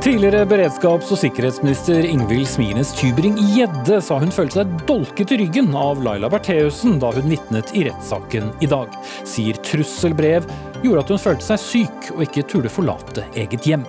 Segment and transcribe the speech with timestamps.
[0.00, 6.00] Tidligere beredskaps- og sikkerhetsminister Ingvild Smines Tybring-Gjedde sa hun følte seg dolket i ryggen av
[6.00, 8.94] Laila Bertheussen da hun vitnet i rettssaken i dag.
[9.28, 10.46] Sier trusselbrev
[10.80, 13.84] gjorde at hun følte seg syk og ikke turde forlate eget hjem.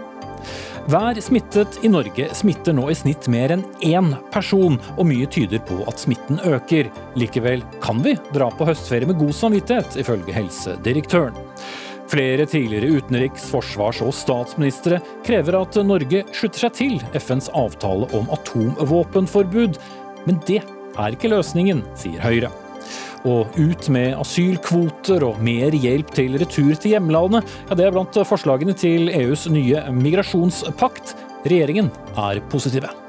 [0.91, 5.63] Hver smittet i Norge smitter nå i snitt mer enn én person, og mye tyder
[5.63, 6.91] på at smitten øker.
[7.15, 11.39] Likevel kan vi dra på høstferie med god samvittighet, ifølge helsedirektøren.
[12.11, 18.27] Flere tidligere utenriks-, forsvars- og statsministre krever at Norge slutter seg til FNs avtale om
[18.35, 19.79] atomvåpenforbud.
[20.27, 22.51] Men det er ikke løsningen, sier Høyre.
[23.29, 27.47] Og ut med asylkvoter og mer hjelp til retur til hjemlandet.
[27.69, 31.15] Ja, det er blant forslagene til EUs nye migrasjonspakt.
[31.45, 33.00] Regjeringen er positive.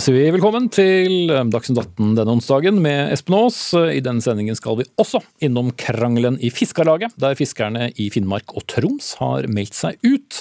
[0.00, 3.58] Sier vi velkommen til Dagsnytt 18 denne onsdagen med Espen Aas.
[3.76, 8.64] I denne sendingen skal vi også innom krangelen i Fiskarlaget, der fiskerne i Finnmark og
[8.70, 10.40] Troms har meldt seg ut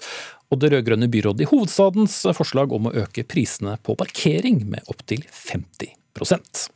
[0.49, 5.25] og det rød-grønne byrådet i hovedstadens forslag om å øke prisene på parkering med opptil
[5.27, 6.69] 50%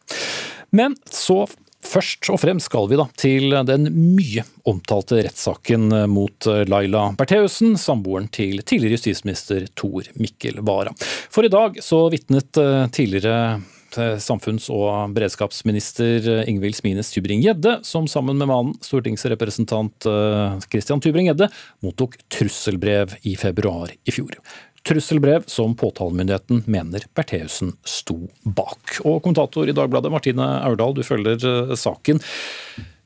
[0.76, 1.46] Men så
[1.84, 8.30] Først og fremst skal vi da til den mye omtalte rettssaken mot Laila Bertheussen, samboeren
[8.34, 10.96] til tidligere justisminister Tor Mikkel Wara.
[11.30, 12.58] For i dag så vitnet
[12.96, 13.62] tidligere
[13.94, 20.08] samfunns- og beredskapsminister Ingvild Smines Tybring-Gjedde, som sammen med mannen, stortingsrepresentant
[20.66, 21.52] Christian Tybring-Gjedde,
[21.86, 24.34] mottok trusselbrev i februar i fjor.
[24.84, 28.98] Trusselbrev som påtalemyndigheten mener Bertheussen sto bak.
[29.04, 32.20] Og kommentator i Dagbladet, Martine Aurdal, du følger saken.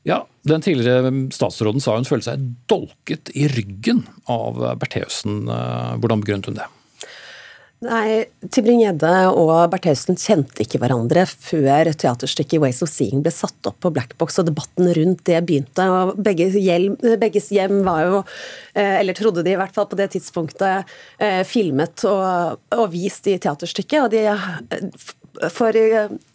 [0.08, 5.44] Ja, Den tidligere statsråden sa hun følte seg dolket i ryggen av Bertheussen.
[5.46, 6.66] Hvordan begrunnet hun det?
[7.78, 13.78] Nei, Tybring-Gjedde og Bertheussen kjente ikke hverandre før teaterstykket 'Ways of Seeing' ble satt opp
[13.84, 15.86] på Blackbox og debatten rundt det begynte.
[15.86, 18.24] og begge hjem, Begges hjem var jo,
[18.74, 20.90] eller trodde de i hvert fall på det tidspunktet,
[21.46, 24.02] filmet og, og vist i teaterstykket.
[24.02, 24.26] og de
[25.54, 25.76] for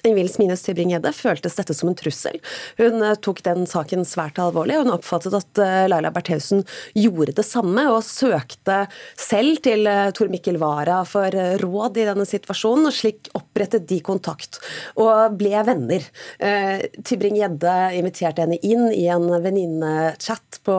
[0.04, 2.40] Ingvild Smines Tybring-Gjedde føltes dette som en trussel.
[2.80, 6.64] Hun tok den saken svært alvorlig, og hun oppfattet at Laila Bertheussen
[6.98, 8.84] gjorde det samme, og søkte
[9.20, 14.60] selv til Tor Mikkel Wara for råd i denne situasjonen, og slik opprettet de kontakt,
[15.00, 16.08] og ble venner.
[16.40, 20.78] Tybring-Gjedde inviterte henne inn i en venninnechat på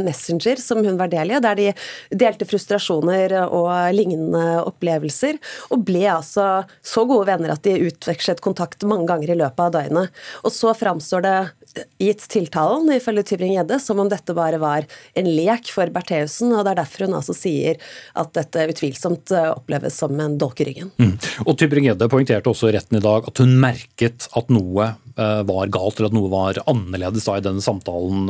[0.00, 1.70] Messenger som hun var del i, der de
[2.12, 5.38] delte frustrasjoner og lignende opplevelser,
[5.72, 6.48] og ble altså
[6.84, 10.24] så gode venner at de utvekslet kontakt mange ganger i løpet av døgnet.
[10.44, 11.36] Og så framstår det
[11.98, 16.74] gitt tiltalen, ifølge Tybring-Gjedde, som om dette bare var en lek for Bertheussen, og det
[16.74, 17.80] er derfor hun altså sier
[18.18, 20.92] at dette utvilsomt oppleves som en dolk i ryggen.
[21.00, 21.16] Mm.
[21.46, 26.00] Og Tybring-Gjedde poengterte også i retten i dag at hun merket at noe var galt,
[26.00, 28.26] eller at noe var annerledes da i denne samtalen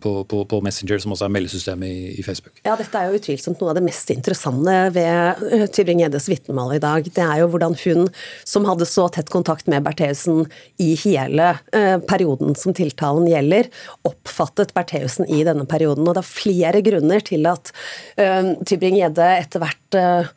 [0.00, 2.56] på, på, på Messenger, som også er meldesystemet i, i, Facebook.
[2.64, 5.44] Ja, dette er jo utvilsomt noe av det mest interessante ved
[5.76, 7.10] Tybring-Gjeddes vitnemål i dag.
[7.12, 8.08] Det er jo hvordan hun,
[8.48, 10.46] som hadde så tett kontakt med Bertheussen
[10.80, 13.70] i hele eh, perioden som tiltalen gjelder,
[14.06, 16.06] oppfattet Bertheussen i denne perioden.
[16.06, 17.72] Og det er flere grunner til at
[18.20, 20.32] uh, Tybring-Gjedde etter hvert uh,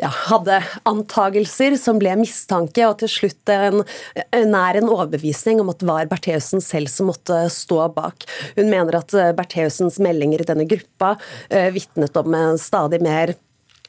[0.00, 3.80] ja, hadde antagelser som ble mistanke, og til slutt en,
[4.52, 8.28] nær en overbevisning om at det var Bertheussen selv som måtte stå bak.
[8.58, 13.36] Hun mener at Bertheussens meldinger i denne gruppa uh, vitnet om en stadig mer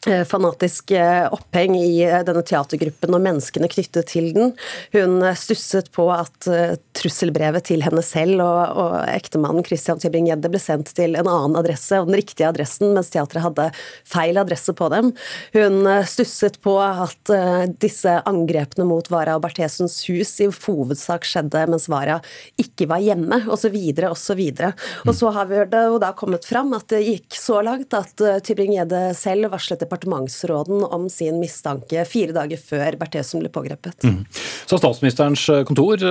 [0.05, 0.93] fanatisk
[1.33, 4.53] oppheng i denne teatergruppen og menneskene knyttet til den.
[4.93, 6.47] Hun stusset på at
[6.97, 11.97] trusselbrevet til henne selv og, og ektemannen Christian Tybring-Gjedde ble sendt til en annen adresse,
[11.99, 13.67] og den riktige adressen, mens teatret hadde
[14.07, 15.11] feil adresse på dem.
[15.55, 17.33] Hun stusset på at
[17.81, 22.19] disse angrepene mot Vara og Barthesens hus i hovedsak skjedde mens Vara
[22.61, 23.75] ikke var hjemme, osv.,
[24.11, 24.43] osv.
[25.07, 28.13] Og så har vi det jo da kommet fram at det gikk så langt at
[28.47, 34.05] Tybring-Gjedde selv varslet departementsråden om sin mistanke fire dager før Bertheussen ble pågrepet.
[34.05, 34.21] Mm.
[34.67, 36.03] Så statsministerens kontor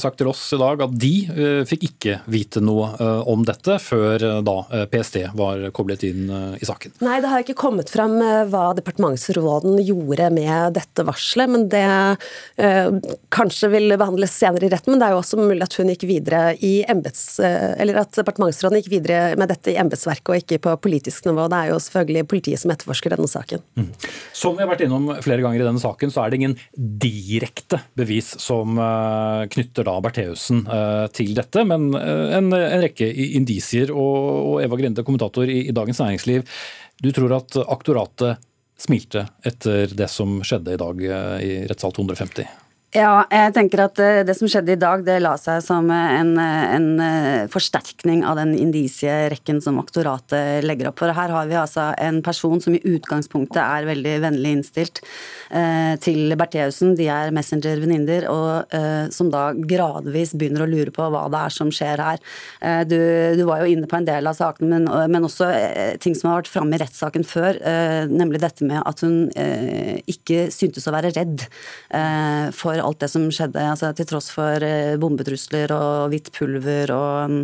[0.00, 2.88] sagt til oss i dag at de uh, fikk ikke vite noe
[3.28, 4.56] om dette før da
[4.90, 6.94] PST var koblet inn i saken.
[7.04, 8.16] Nei, det har ikke kommet fram
[8.50, 11.84] hva departementsråden gjorde med dette varselet, men det
[13.34, 14.94] kanskje vil behandles senere i retten.
[14.94, 17.24] Men det er jo også mulig at hun gikk videre i embets...
[17.42, 21.48] Eller at departementsråden gikk videre med dette i embetsverket og ikke på politisk nivå.
[21.50, 23.62] Det er jo selvfølgelig politiet som etterforsker denne saken.
[23.78, 23.88] Mm.
[24.36, 27.82] Som vi har vært innom flere ganger i denne saken, så er det ingen direkte
[27.98, 28.78] bevis som
[29.52, 30.64] knytter da Bertheussen
[31.16, 33.92] til dette, men en, en rekke indisier.
[33.94, 36.46] Og, og Eva Grinde, kommentator i, i Dagens Næringsliv,
[37.02, 38.42] du tror at aktoratet
[38.78, 41.04] smilte etter det som skjedde i dag
[41.42, 42.67] i rettssal 250?
[42.96, 46.30] Ja, jeg tenker at eh, det som skjedde i dag, det la seg som en,
[46.40, 46.86] en
[47.52, 51.02] forsterkning av den indisierekken som aktoratet legger opp.
[51.02, 55.02] For her har vi altså en person som i utgangspunktet er veldig vennlig innstilt
[55.50, 56.94] eh, til Bertheussen.
[56.96, 61.54] De er messenger-venninner, og eh, som da gradvis begynner å lure på hva det er
[61.58, 62.24] som skjer her.
[62.64, 62.96] Eh, du,
[63.36, 66.32] du, var jo inne på en del av sakene, men, men også eh, ting som
[66.32, 69.28] har vært framme i rettssaken før, eh, nemlig dette med at hun
[70.08, 71.42] ikke syntes å være redd
[72.56, 73.62] for for alt det som skjedde.
[73.74, 77.40] Altså, til tross for eh, bombetrusler og hvitt pulver og mm,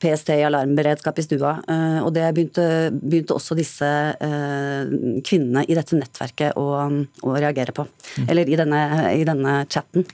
[0.00, 1.56] PST i alarmberedskap i stua.
[1.68, 4.94] Eh, og det begynte, begynte også disse eh,
[5.26, 6.68] kvinnene i dette nettverket å,
[7.26, 7.86] å reagere på.
[8.20, 8.30] Mm.
[8.30, 8.86] Eller i denne,
[9.16, 10.06] i denne, chatten.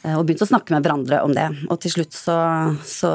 [0.00, 1.44] Og begynte å snakke med hverandre om det.
[1.68, 2.38] Og til slutt så,
[2.88, 3.10] så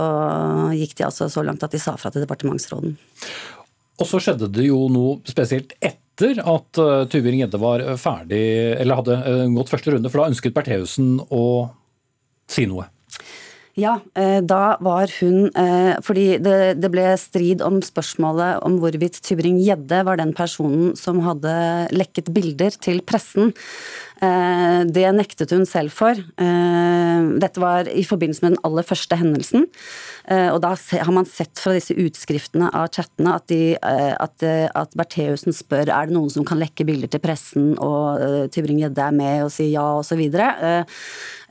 [0.78, 2.94] gikk de altså så langt at de sa fra til departementsråden.
[3.96, 8.44] Og så skjedde det jo noe spesielt etter etter at uh, Tybring-Gjedde var ferdig,
[8.80, 11.72] eller hadde uh, gått første runde, for da ønsket Bertheussen å
[12.52, 12.88] si noe.
[13.76, 15.50] Ja, eh, da var hun
[16.06, 21.52] Fordi det, det, ble strid om spørsmålet om hvorvidt Tybring-Gjedde var den personen som hadde
[21.92, 23.52] lekket bilder til pressen.
[24.16, 26.16] Det nektet hun selv for.
[26.16, 29.66] Dette var i forbindelse med den aller første hendelsen.
[30.26, 34.46] Eh, og da har man sett fra disse utskriftene av chattene at, de, eh, at,
[34.46, 39.06] eh, at Bertheussen spør er det noen som kan lekke bilder til pressen, og Tybring-Gjedde
[39.06, 40.24] er med og sier ja, osv.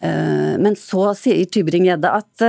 [0.05, 2.43] Men så sier Tybring-Gjedde at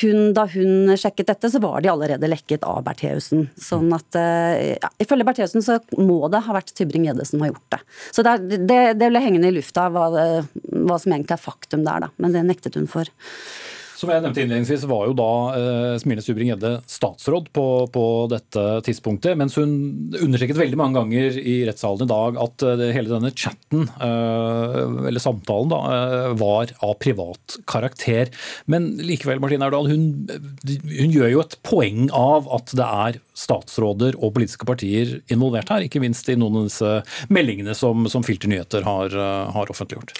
[0.00, 3.46] hun, da hun sjekket dette, så var de allerede lekket av Bertheussen.
[3.60, 7.80] Sånn at ja, Ifølge Bertheussen så må det ha vært Tybring-Gjedde som har gjort det.
[8.10, 12.06] Så det, det, det ble hengende i lufta hva, hva som egentlig er faktum der,
[12.06, 12.12] da.
[12.22, 13.10] Men det nektet hun for.
[14.00, 19.36] Som jeg nevnte innledningsvis, var jo da eh, Smine Subring-Gjedde statsråd på, på, dette tidspunktet.
[19.36, 19.74] Mens hun
[20.16, 24.78] understreket veldig mange ganger i rettssalen i dag at eh, hele denne chatten, eh,
[25.10, 28.32] eller samtalen, da, eh, var av privat karakter.
[28.72, 30.08] Men likevel, Martine Erdal, hun,
[30.64, 35.84] hun gjør jo et poeng av at det er statsråder og politiske partier involvert her.
[35.84, 40.16] Ikke minst i noen av disse meldingene som, som Filter Nyheter har, eh, har offentliggjort.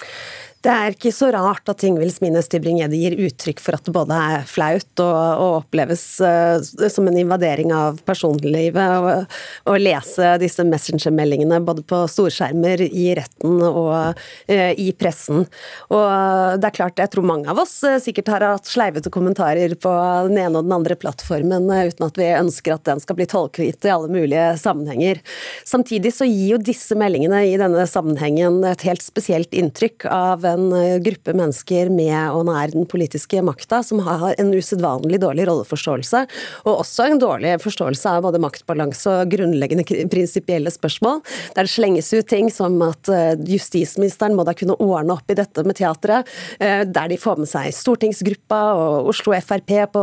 [0.61, 4.13] Det er ikke så rart at Ingvild Smines Tybring-Gjedde gir uttrykk for at det både
[4.13, 9.25] er flaut og, og oppleves uh, som en invadering av personlivet
[9.65, 15.47] å lese disse messengermeldingene både på storskjermer, i retten og uh, i pressen.
[15.89, 19.73] Og det er klart, jeg tror mange av oss uh, sikkert har hatt sleivete kommentarer
[19.81, 19.95] på
[20.29, 23.89] den ene og den andre plattformen uten at vi ønsker at den skal bli tolket
[23.89, 25.25] i alle mulige sammenhenger.
[25.65, 30.71] Samtidig så gir jo disse meldingene i denne sammenhengen et helt spesielt inntrykk av en
[30.75, 36.23] eh, gruppe mennesker med og nær den politiske makta som har en usedvanlig dårlig rolleforståelse,
[36.65, 41.21] og også en dårlig forståelse av både maktbalanse og grunnleggende prinsipielle spørsmål,
[41.55, 45.37] der det slenges ut ting som at eh, justisministeren må da kunne ordne opp i
[45.37, 50.01] dette med teatret, eh, der de får med seg stortingsgruppa og Oslo Frp på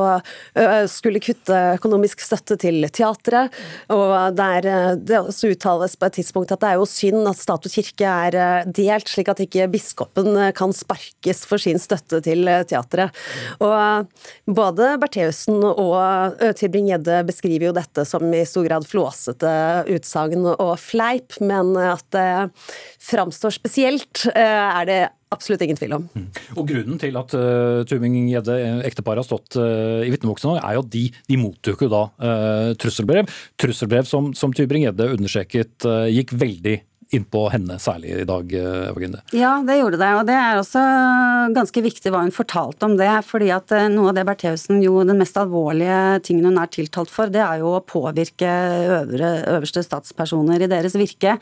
[0.91, 3.53] skulle kutte økonomisk støtte til teatret,
[3.93, 7.69] og der det også uttales på et tidspunkt at det er jo synd at stat
[7.69, 12.65] og kirke er delt, slik at ikke biskopen kan sparkes for sin støtte til eh,
[12.69, 13.15] teatret.
[13.65, 19.53] Og eh, både Bertheussen og Tybring-Gjedde beskriver jo dette som i stor grad flåsete
[19.95, 22.29] utsagn og fleip, men at det
[23.09, 25.01] framstår spesielt, er det
[25.35, 26.07] absolutt ingen tvil om.
[26.15, 26.29] Mm.
[26.57, 28.57] Og Grunnen til at uh, Tubing-Gjedde,
[28.89, 32.71] ekteparet, har stått uh, i vitneboksen er jo at de, de mottok jo da uh,
[32.81, 33.29] trusselbrev.
[33.61, 36.79] Trusselbrev som, som Tybring-Gjedde understreket uh, gikk veldig
[37.15, 40.11] innpå henne særlig i dag, eh, Eva Ja, det gjorde det.
[40.19, 40.83] Og det er også
[41.57, 43.09] ganske viktig hva hun fortalte om det.
[43.25, 47.11] fordi at eh, noe av det Bertheussen jo den mest alvorlige tingen hun er tiltalt
[47.11, 48.49] for, det er jo å påvirke
[48.99, 51.39] øvre, øverste statspersoner i deres virke.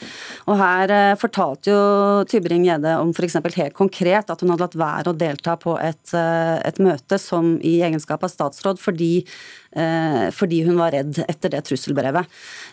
[0.47, 1.83] Og her eh, fortalte jo
[2.31, 3.41] Tybring-Gjedde om f.eks.
[3.57, 7.81] helt konkret at hun hadde latt være å delta på et, et møte som i
[7.83, 9.27] egenskap av statsråd fordi
[10.33, 12.31] fordi hun var redd etter det trusselbrevet.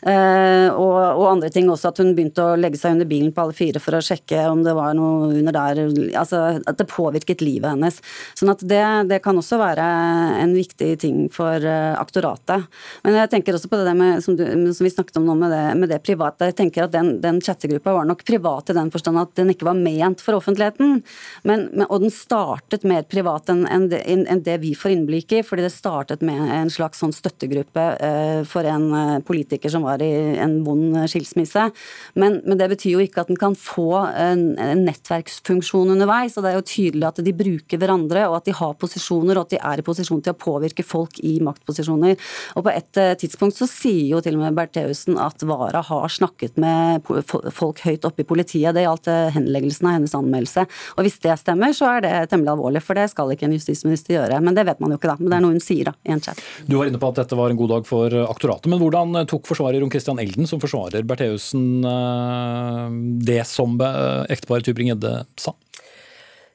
[0.08, 3.58] Og, og, andre ting også, at hun begynte å legge seg under bilen på alle
[3.58, 5.82] fire for å sjekke om det var noe under der.
[6.20, 8.00] Altså at det påvirket livet hennes.
[8.38, 9.88] Sånn at det, det kan også være
[10.44, 12.70] en viktig ting for eh, aktoratet.
[13.04, 15.54] Men jeg tenker også på det med, som, du, som vi snakket om nå, med
[15.56, 16.52] det, med det private.
[16.52, 19.68] Jeg tenker at den, den chattegruppa var nok privat i den forstand at den ikke
[19.68, 21.02] var ment for offentligheten.
[21.48, 25.44] Men, men, og den startet mer privat enn en, en det vi får innblikk i,
[25.46, 29.86] fordi det startet med en slags slags sånn støttegruppe eh, for en eh, politiker som
[29.86, 30.12] var i
[30.42, 31.70] en vond skilsmisse.
[32.20, 36.38] Men, men det betyr jo ikke at den kan få en, en nettverksfunksjon underveis.
[36.38, 39.48] og Det er jo tydelig at de bruker hverandre, og at de har posisjoner, og
[39.48, 42.18] at de er i posisjon til å påvirke folk i maktposisjoner.
[42.58, 46.14] Og På et eh, tidspunkt så sier jo til og med Bertheussen at Vara har
[46.14, 47.06] snakket med
[47.54, 48.74] folk høyt oppe i politiet.
[48.76, 50.68] Det gjaldt eh, henleggelsen av hennes anmeldelse.
[50.98, 54.18] Og Hvis det stemmer, så er det temmelig alvorlig, for det skal ikke en justisminister
[54.18, 54.42] gjøre.
[54.44, 55.20] Men det vet man jo ikke, da.
[55.22, 56.42] Men det er noe hun sier da, i en chat.
[56.68, 59.48] Du var inne på at dette var en god dag for aktoratet, men hvordan tok
[59.50, 62.63] forsvarer Ron Christian Elden, som forsvarer Bertheussen, eh,
[63.24, 63.78] det som
[64.30, 65.56] ekteparet Tybring-Gjedde sa?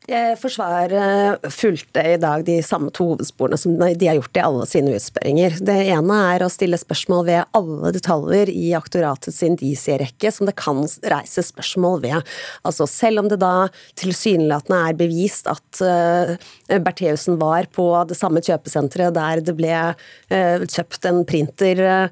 [0.08, 4.94] Forsvaret fulgte i dag de samme to hovedsporene som de har gjort i alle sine
[4.96, 5.58] utspørringer.
[5.60, 10.80] Det ene er å stille spørsmål ved alle detaljer i aktoratets indisierekke som det kan
[11.12, 12.30] reise spørsmål ved.
[12.64, 13.68] Altså Selv om det da
[14.00, 16.32] tilsynelatende er bevist at uh,
[16.72, 22.08] Bertheussen var på det samme kjøpesenteret der det ble uh, kjøpt en printer uh,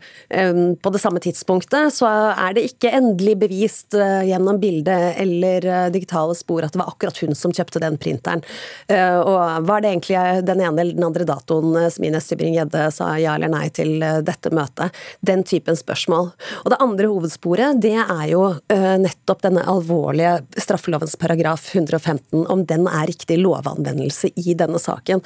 [0.76, 6.66] på det samme tidspunktet, så er det ikke endelig bevist gjennom bildet eller digitale spor
[6.66, 8.42] at det var akkurat hun som kjøpte det den printeren.
[8.90, 12.84] Eh, og var det egentlig den ene eller den andre datoen Smine som Ines Tybring-Gjedde
[12.94, 14.94] sa ja eller nei til eh, dette møtet?
[15.26, 16.30] Den typen spørsmål.
[16.64, 22.86] Og det andre hovedsporet, det er jo nettopp denne alvorlige straffelovens paragraf 115, om den
[22.90, 25.22] er riktig lovanvendelse i denne saken.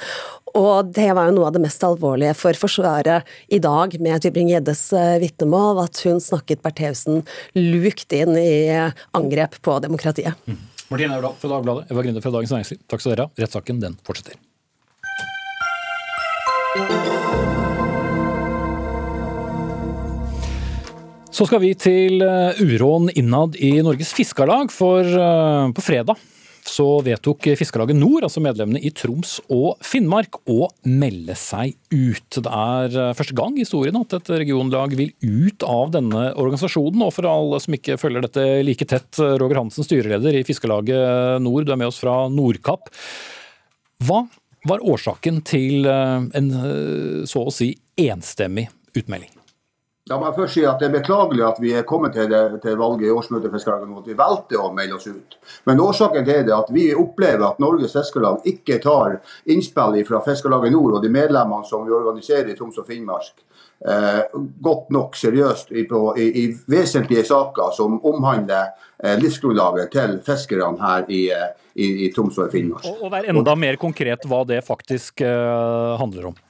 [0.57, 4.83] Og det var jo noe av det mest alvorlige for Forsvaret i dag, med Tybring-Gjeddes
[5.23, 7.23] vitnemål, at hun snakket Bertheussen
[7.57, 8.51] lukt inn i
[9.17, 10.35] angrep på demokratiet.
[10.47, 10.70] Mm.
[10.91, 12.81] Martine Aurdal fra Dagbladet, Eva Grinde fra Dagens Næringsliv.
[12.91, 13.31] Takk skal dere ha.
[13.39, 14.35] Rettssaken den fortsetter.
[21.31, 26.19] Så skal vi til eh, uroen innad i Norges Fiskarlag, for eh, på fredag
[26.69, 32.37] så vedtok Fiskarlaget Nord, altså medlemmene i Troms og Finnmark, å melde seg ut.
[32.37, 37.05] Det er eh, første gang i historien at et regionlag vil ut av denne organisasjonen.
[37.07, 41.65] Og for alle som ikke følger dette like tett, Roger Hansen, styreleder i Fiskarlaget Nord,
[41.67, 42.91] du er med oss fra Nordkapp.
[44.01, 44.23] Hva
[44.69, 49.40] var årsaken til eh, en eh, så å si enstemmig utmelding?
[50.09, 52.77] La jeg først si at Det er beklagelig at vi er kommet til, det, til
[52.79, 55.37] valget i årsmøtet Fiskarlaget at vi valgte å melde oss ut.
[55.69, 60.23] Men årsaken til det er at vi opplever at Norges Fiskarlag ikke tar innspill fra
[60.25, 63.45] Fiskarlaget Nord og de medlemmene som vi organiserer i Troms og Finnmark
[63.85, 64.23] eh,
[64.65, 70.81] godt nok seriøst i, på, i, i, vesentlige saker som omhandler eh, livsgrunnlaget til fiskerne
[70.81, 72.89] her i, eh, i, Troms og Finnmark.
[72.89, 76.41] Og, og Vær enda mer konkret hva det faktisk eh, handler om.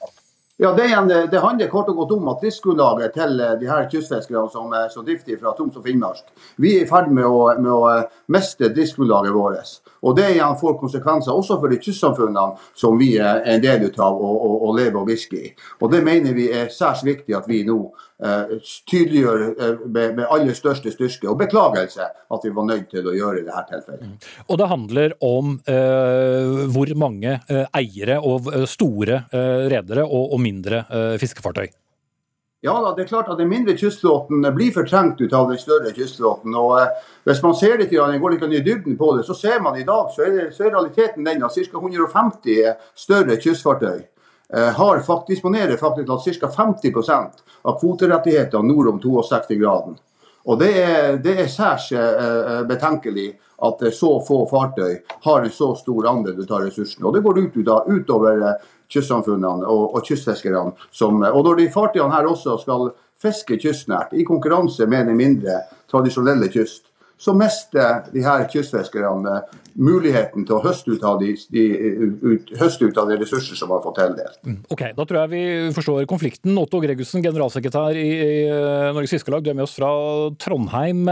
[0.61, 3.87] Ja, det, en, det, handler kort og godt om at driftsgrunnlaget til eh, de her
[3.89, 6.27] kystfiskerne som er så driftige fra Troms og Finnmark,
[6.61, 9.71] vi er i ferd med å, med å eh, miste driftsgrunnlaget vårt.
[10.01, 14.17] Og Det igjen får konsekvenser også for de kystsamfunnene som vi er en del av
[14.17, 15.51] å og, og lever og virker i.
[15.81, 17.77] Og Det mener vi er særs viktig at vi nå
[18.23, 18.55] eh,
[18.89, 23.15] tydeliggjør eh, med, med, aller største styrke og beklagelse at vi var nødt til å
[23.17, 24.07] gjøre i dette tilfellet.
[24.07, 24.31] Mm.
[24.47, 30.33] Og Det handler om eh, hvor mange eh, eiere og eh, store eh, redere og,
[30.33, 30.83] og mindre
[31.21, 31.69] fiskefartøy?
[32.63, 35.91] Ja da, det er klart at Den mindre kystflåten blir fortrengt ut av den større
[35.95, 36.53] kystflåten.
[36.55, 36.91] og eh,
[37.25, 40.11] Hvis man ser litt, går litt i dybden på det, så ser man i dag
[40.13, 41.81] så er, det, så er realiteten den at ca.
[41.81, 46.51] 150 større kystfartøy eh, har faktisk, disponerer faktisk ca.
[46.61, 49.97] 50% av kvoterettighetene nord om 62-graden.
[50.45, 55.73] Og Det er, det er særs eh, betenkelig at så få fartøy har en så
[55.77, 57.07] stor andel av ressursene.
[57.07, 57.57] Og Det går ut,
[57.89, 58.45] utover
[58.91, 60.75] kystsamfunnene og, og kystfiskerne.
[60.91, 65.61] Som, og når de fartøyene her også skal fiske kystnært, i konkurranse med den mindre
[65.91, 66.87] tradisjonelle kyst,
[67.21, 69.43] så mister de her kystfiskerne
[69.77, 71.65] muligheten til å høste ut av de, de,
[72.23, 74.39] ut, høste ut av de ressurser som har fått tildelt.
[74.41, 75.43] Mm, ok, Da tror jeg vi
[75.75, 76.57] forstår konflikten.
[76.57, 78.07] Otto Gregussen, generalsekretær i,
[78.47, 79.91] eh, Norges Fiskarlag, du er med oss fra
[80.41, 81.05] Trondheim.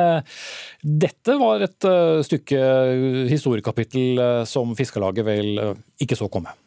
[0.82, 1.90] Dette var et
[2.26, 2.64] stykke
[3.30, 5.62] historiekapittel som Fiskarlaget vel
[6.02, 6.58] ikke så komme?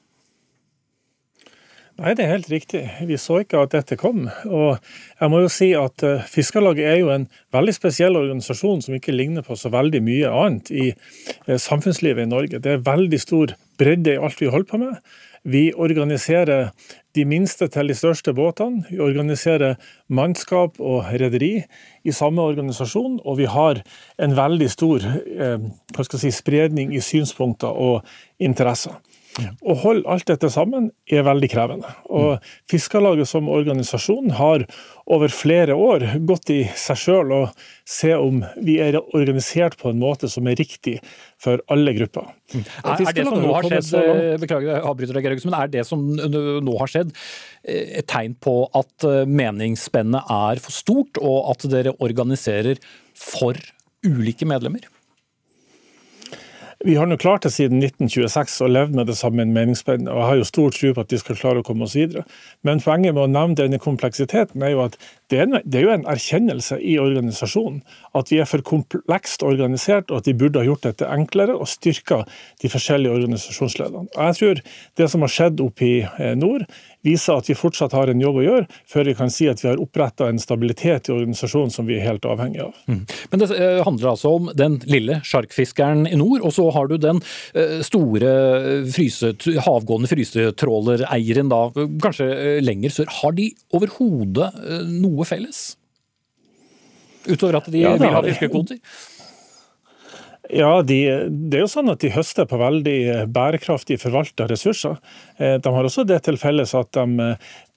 [2.02, 2.80] Nei, det er helt riktig.
[3.06, 4.24] Vi så ikke at dette kom.
[4.50, 4.72] Og
[5.20, 9.14] jeg må jo si at uh, Fiskarlaget er jo en veldig spesiell organisasjon som ikke
[9.14, 12.58] ligner på så veldig mye annet i uh, samfunnslivet i Norge.
[12.58, 14.98] Det er veldig stor bredde i alt vi holder på med.
[15.46, 16.72] Vi organiserer
[17.14, 18.82] de minste til de største båtene.
[18.90, 19.78] Vi organiserer
[20.10, 21.54] mannskap og rederi
[22.02, 23.82] i samme organisasjon, og vi har
[24.18, 25.66] en veldig stor eh,
[26.18, 28.06] si, spredning i synspunkter og
[28.38, 28.98] interesser.
[29.40, 31.88] Å holde alt dette sammen er veldig krevende.
[32.12, 34.64] Og Fiskarlaget som organisasjon har
[35.10, 40.00] over flere år gått i seg sjøl og se om vi er organisert på en
[40.02, 40.98] måte som er riktig
[41.40, 42.28] for alle grupper.
[42.52, 42.62] Mm.
[42.62, 43.90] Er, er, det som nå har skjedd,
[44.44, 48.56] beklager jeg avbryter deg, men er det som nå har skjedd eh, et tegn på
[48.78, 52.82] at eh, meningsspennet er for stort, og at dere organiserer
[53.16, 53.56] for
[54.04, 54.84] ulike medlemmer?
[56.84, 60.08] Vi har nå klart det siden 1926 og levd med det samme meningsspennet.
[60.10, 62.24] og Jeg har jo stor tro på at de skal klare å komme oss videre.
[62.66, 64.96] Men poenget med å nevne denne kompleksiteten er jo at
[65.30, 67.78] det er, en, det er jo en erkjennelse i organisasjonen
[68.18, 71.70] at vi er for komplekst organisert, og at vi burde ha gjort dette enklere og
[71.70, 72.22] styrka
[72.60, 74.10] de forskjellige organisasjonsledene.
[74.16, 74.62] Jeg tror
[74.98, 76.66] det som har skjedd oppe i eh, nord,
[77.06, 79.70] viser at vi fortsatt har en jobb å gjøre før vi kan si at vi
[79.70, 82.76] har oppretta en stabilitet i organisasjonen som vi er helt avhengig av.
[82.86, 83.02] Mm.
[83.32, 86.96] Men det eh, handler altså om den lille sjarkfiskeren i nord, og så har du
[87.02, 87.22] den
[87.58, 88.32] eh, store
[88.92, 89.34] fryse,
[89.66, 91.62] havgående frysetrålereieren da,
[92.02, 93.14] kanskje eh, lenger sør.
[93.22, 94.52] Har de overhodet
[94.92, 95.72] noe felles?
[97.22, 98.78] Utover at de ja, vil ha fiskekvoter?
[100.52, 100.98] Ja, de,
[101.48, 104.98] det er jo sånn at de høster på veldig bærekraftig forvalta ressurser.
[105.38, 107.30] De har også det til felles at de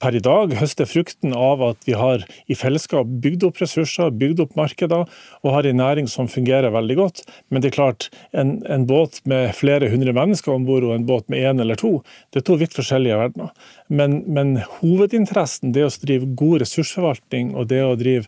[0.04, 4.42] per i dag høster frukten av at vi har i fellesskap bygd opp ressurser, bygd
[4.44, 7.24] opp markeder og har en næring som fungerer veldig godt.
[7.50, 11.08] Men det er klart, en, en båt med flere hundre mennesker om bord og en
[11.08, 11.98] båt med én eller to,
[12.34, 13.54] det er to vidt forskjellige verdener.
[13.88, 18.28] Men, men hovedinteressen, det å drive god ressursforvaltning og det å drive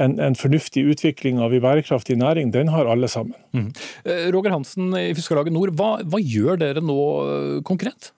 [0.00, 3.34] en, en fornuftig utvikling av en bærekraftig næring, den har alle sammen.
[3.56, 3.68] Mm.
[4.36, 8.12] Roger Hansen i Fiskarlaget Nord, hva, hva gjør dere nå eh, konkret?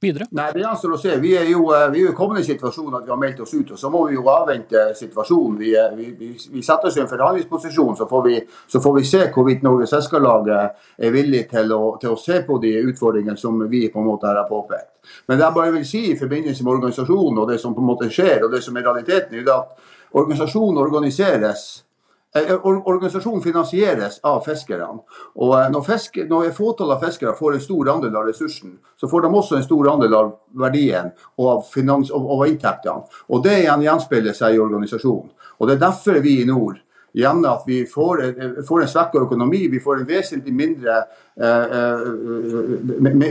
[0.00, 0.26] Videre?
[0.36, 1.16] Nei, det gjenstår å se.
[1.22, 3.54] Vi er, jo, eh, vi er kommet i en situasjon at vi har meldt oss
[3.54, 3.72] ut.
[3.74, 5.58] og Så må vi jo avvente situasjonen.
[5.58, 7.96] Vi, vi, vi, vi setter oss i en forhandlingsposisjon.
[7.96, 12.14] Så får vi, så får vi se hvorvidt Norges Fiskarlag er villig til å, til
[12.14, 14.96] å, se på de utfordringene som vi på en måte har påpekt.
[15.26, 17.92] Men det jeg bare vil si i forbindelse med organisasjonen og det som på en
[17.92, 21.89] måte skjer, og det som er realiteten, er at organisasjonen organiseres Eh, eh,
[22.34, 24.88] organisasjonen finansieres av fiskerne.
[25.34, 29.08] Og eh, når, fisk, når fåtall av fiskere får en stor andel av ressursen, så
[29.10, 30.30] får de også en stor andel av
[30.62, 33.02] verdien og av, finans, og, og inntektene.
[33.28, 35.30] Og Det igjen gjenspeiler seg i organisasjonen.
[35.58, 36.78] Og Det er derfor vi i nord
[37.10, 38.22] igjen at vi får,
[38.68, 41.00] får en svekka økonomi, vi får en vesentlig mindre,
[41.42, 42.04] eh,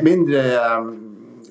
[0.03, 0.41] mindre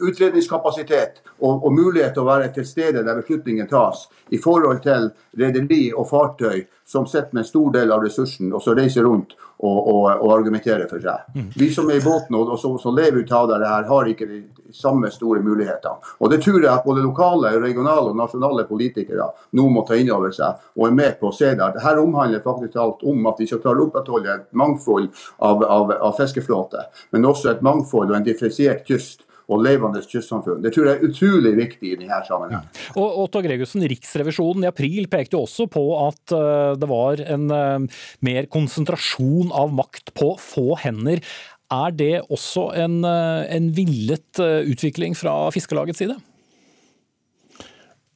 [0.01, 5.11] utredningskapasitet og, og, mulighet til å være til stede der beslutningen tas, i forhold til
[5.39, 9.35] rederi og fartøy som sitter med en stor del av ressursen og så reiser rundt
[9.59, 11.27] og, og, og argumenterer for seg.
[11.35, 11.51] Mm.
[11.59, 14.29] Vi som er i båten og, som, som lever ut av det her, har ikke
[14.31, 14.39] de
[14.73, 16.15] samme store mulighetene.
[16.23, 20.13] Og Det tror jeg at både lokale, regionale og nasjonale politikere nå må ta inn
[20.15, 21.77] over seg og er med på å se der.
[21.77, 25.11] Dette omhandler faktisk alt om at vi skal klare å opprettholde et mangfold
[25.45, 30.61] av, av, av fiskeflåte, men også et mangfold og en differensiert kyst og levende kystsamfunn.
[30.65, 32.69] Det tror jeg er utrolig viktig i denne sammenhengen.
[32.69, 32.87] Ja.
[33.01, 38.03] Og Otto Gregussen, Riksrevisjonen i april pekte også på at uh, det var en uh,
[38.25, 41.25] mer konsentrasjon av makt på få hender.
[41.73, 46.19] Er det også en, uh, en villet utvikling fra Fiskelagets side?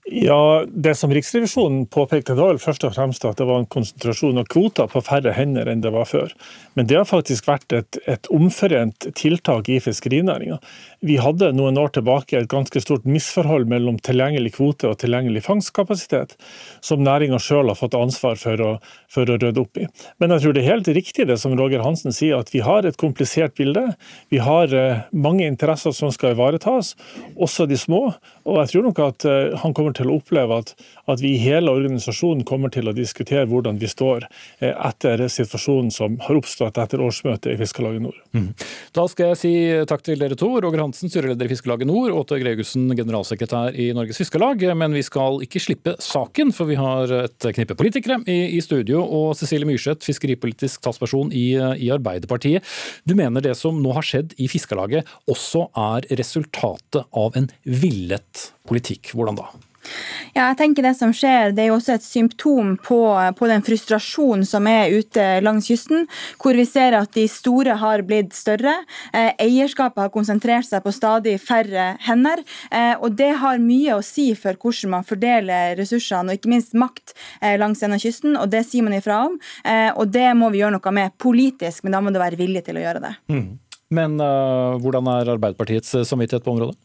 [0.05, 3.69] Ja, Det som Riksrevisjonen påpekte, da var vel først og fremst at det var en
[3.71, 6.35] konsentrasjon av kvoter på færre hender enn det var før.
[6.75, 10.59] Men det har faktisk vært et, et omforent tiltak i fiskerinæringa.
[11.03, 16.37] Vi hadde noen år tilbake et ganske stort misforhold mellom tilgjengelig kvote og tilgjengelig fangstkapasitet,
[16.79, 18.69] som næringa sjøl har fått ansvar for å,
[19.11, 19.89] for å, rydde opp i.
[20.23, 22.87] Men jeg tror det er helt riktig det som Roger Hansen sier, at vi har
[22.87, 23.83] et komplisert bilde.
[24.31, 26.93] Vi har eh, mange interesser som skal ivaretas,
[27.35, 28.05] også de små.
[28.47, 30.71] Og jeg tror nok at eh, han kommer til å oppleve at,
[31.11, 34.29] at vi i hele organisasjonen kommer til å diskutere hvordan vi står
[34.63, 38.23] eh, etter situasjonen som har oppstått etter årsmøtet i Fiskarlaget Nord.
[38.39, 38.49] Mm.
[38.95, 39.55] Da skal jeg si
[39.91, 40.55] takk til dere to.
[40.63, 44.63] Roger Hansen, styreleder i Fiskelaget Nord, Åte Gregussen, generalsekretær i Norges Fiskarlag.
[44.79, 49.03] Men vi skal ikke slippe saken, for vi har et knippe politikere i, i studio.
[49.03, 52.67] Og Cecilie Myrseth, fiskeripolitisk talsperson i, i Arbeiderpartiet.
[53.09, 58.49] Du mener det som nå har skjedd i Fiskarlaget også er resultatet av en villet
[58.69, 59.15] politikk.
[59.17, 59.51] Hvordan da?
[60.33, 63.01] Ja, jeg tenker Det som skjer, det er jo også et symptom på,
[63.39, 66.07] på, den frustrasjonen som er ute langs kysten,
[66.43, 68.75] hvor vi ser at de store har blitt større.
[69.13, 72.45] Eh, eierskapet har konsentrert seg på stadig færre hender.
[72.71, 76.77] Eh, og Det har mye å si for hvordan man fordeler ressursene, og ikke minst
[76.79, 78.39] makt eh, langs denne kysten.
[78.39, 79.37] og Det sier man ifra om.
[79.99, 82.79] Og Det må vi gjøre noe med politisk, men da må du være villig til
[82.79, 83.13] å gjøre det.
[83.33, 83.47] Mm.
[83.93, 86.79] Men uh, hvordan er Arbeiderpartiets samvittighet på området?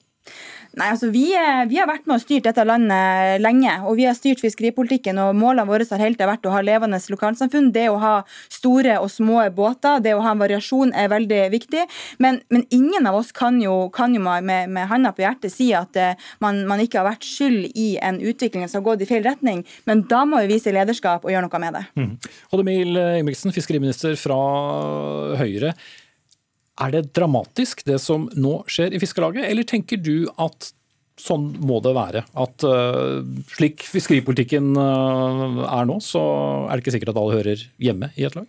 [0.78, 1.26] Nei, altså vi,
[1.72, 5.18] vi, har vært med og styrt dette landet lenge, og vi har styrt fiskeripolitikken.
[5.22, 7.72] og Målene våre har helt vært å ha levende lokalsamfunn.
[7.74, 8.14] Det å ha
[8.54, 11.88] store og små båter, det å ha en variasjon er veldig viktig.
[12.22, 15.72] Men, men ingen av oss kan jo, kan jo med, med handa på hjertet si
[15.78, 19.10] at uh, man, man, ikke har vært skyld i en utvikling som har gått i
[19.10, 19.66] feil retning.
[19.90, 21.86] Men da må vi vise lederskap og gjøre noe med det.
[21.98, 22.12] Mm.
[22.54, 24.38] Hodemil Ingebrigtsen, fiskeriminister fra
[25.42, 25.74] Høyre.
[26.78, 30.72] Er det dramatisk det som nå skjer i Fiskarlaget, eller tenker du at
[31.18, 32.22] sånn må det være?
[32.38, 33.24] At uh,
[33.56, 36.22] slik fiskeripolitikken uh, er nå, så
[36.68, 38.46] er det ikke sikkert at alle hører hjemme i et lag?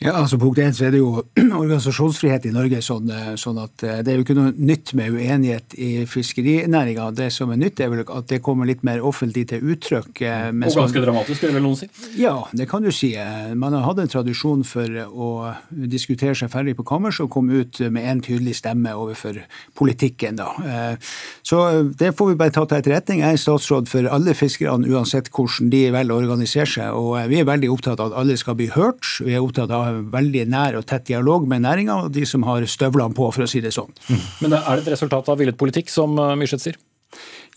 [0.00, 1.20] Ja, altså Punkt én så er det jo
[1.60, 2.78] organisasjonsfrihet i Norge.
[2.80, 7.10] Sånn, eh, sånn, at eh, Det er jo ikke noe nytt med uenighet i fiskerinæringa.
[7.18, 10.22] Det som er nytt, er vel at det kommer litt mer offentlig til uttrykk.
[10.24, 11.90] Eh, og ganske man, dramatisk, vil vel noen si?
[12.16, 13.10] Ja, det kan du si.
[13.52, 15.28] Man har hatt en tradisjon for å
[15.68, 19.42] diskutere seg ferdig på kammers og komme ut med en tydelig stemme overfor
[19.76, 20.40] politikken.
[20.40, 20.96] da.
[21.44, 21.60] Så
[22.00, 23.20] det får vi bare ta til etterretning.
[23.20, 26.96] Jeg er statsråd for alle fiskerne, uansett hvordan de velger å organisere seg.
[26.96, 29.04] Og vi er veldig opptatt av at alle skal bli hørt.
[29.20, 32.66] Vi er opptatt av veldig nær og tett dialog med næringa og de som har
[32.68, 33.92] støvlene på, for å si det sånn.
[34.08, 34.22] Mm.
[34.44, 36.80] Men er det et resultat av villet politikk, som eh, Myrseth sier?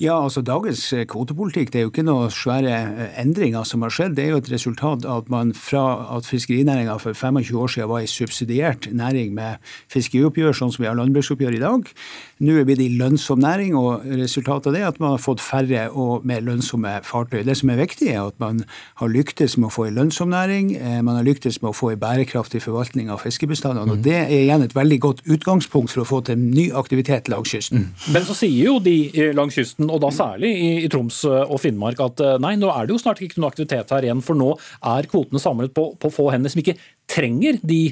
[0.02, 3.94] Ja, altså Dagens eh, kvotepolitikk det er jo ikke noen svære eh, endringer som har
[3.94, 4.16] skjedd.
[4.18, 5.84] Det er jo et resultat av at man fra
[6.16, 9.62] at fiskerinæringa for 25 år siden var en subsidiert næring med
[9.94, 11.94] fiskerioppgjør, sånn som vi har landbruksoppgjør i dag.
[12.42, 15.42] Nå er blitt en lønnsom næring, og resultatet av det er at man har fått
[15.44, 17.44] færre og mer lønnsomme fartøy.
[17.46, 18.64] Det som er viktig, er at man
[19.02, 20.74] har lyktes med å få en lønnsom næring.
[20.76, 23.94] Eh, man har lyktes med å få en bærekraftig forvaltning av fiskebestandene.
[23.94, 27.54] og Det er igjen et veldig godt utgangspunkt for å få til ny aktivitet langs
[27.54, 27.86] kysten.
[27.86, 28.08] Mm.
[28.16, 31.62] Men så sier jo de langs kysten og da særlig i, i, Troms eh, og
[31.62, 34.24] Finnmark, at eh, nei, nå er det jo snart ikke noe aktivitet her igjen.
[34.26, 34.56] For nå
[34.96, 37.84] er kvotene samlet på, på få hender som ikke trenger de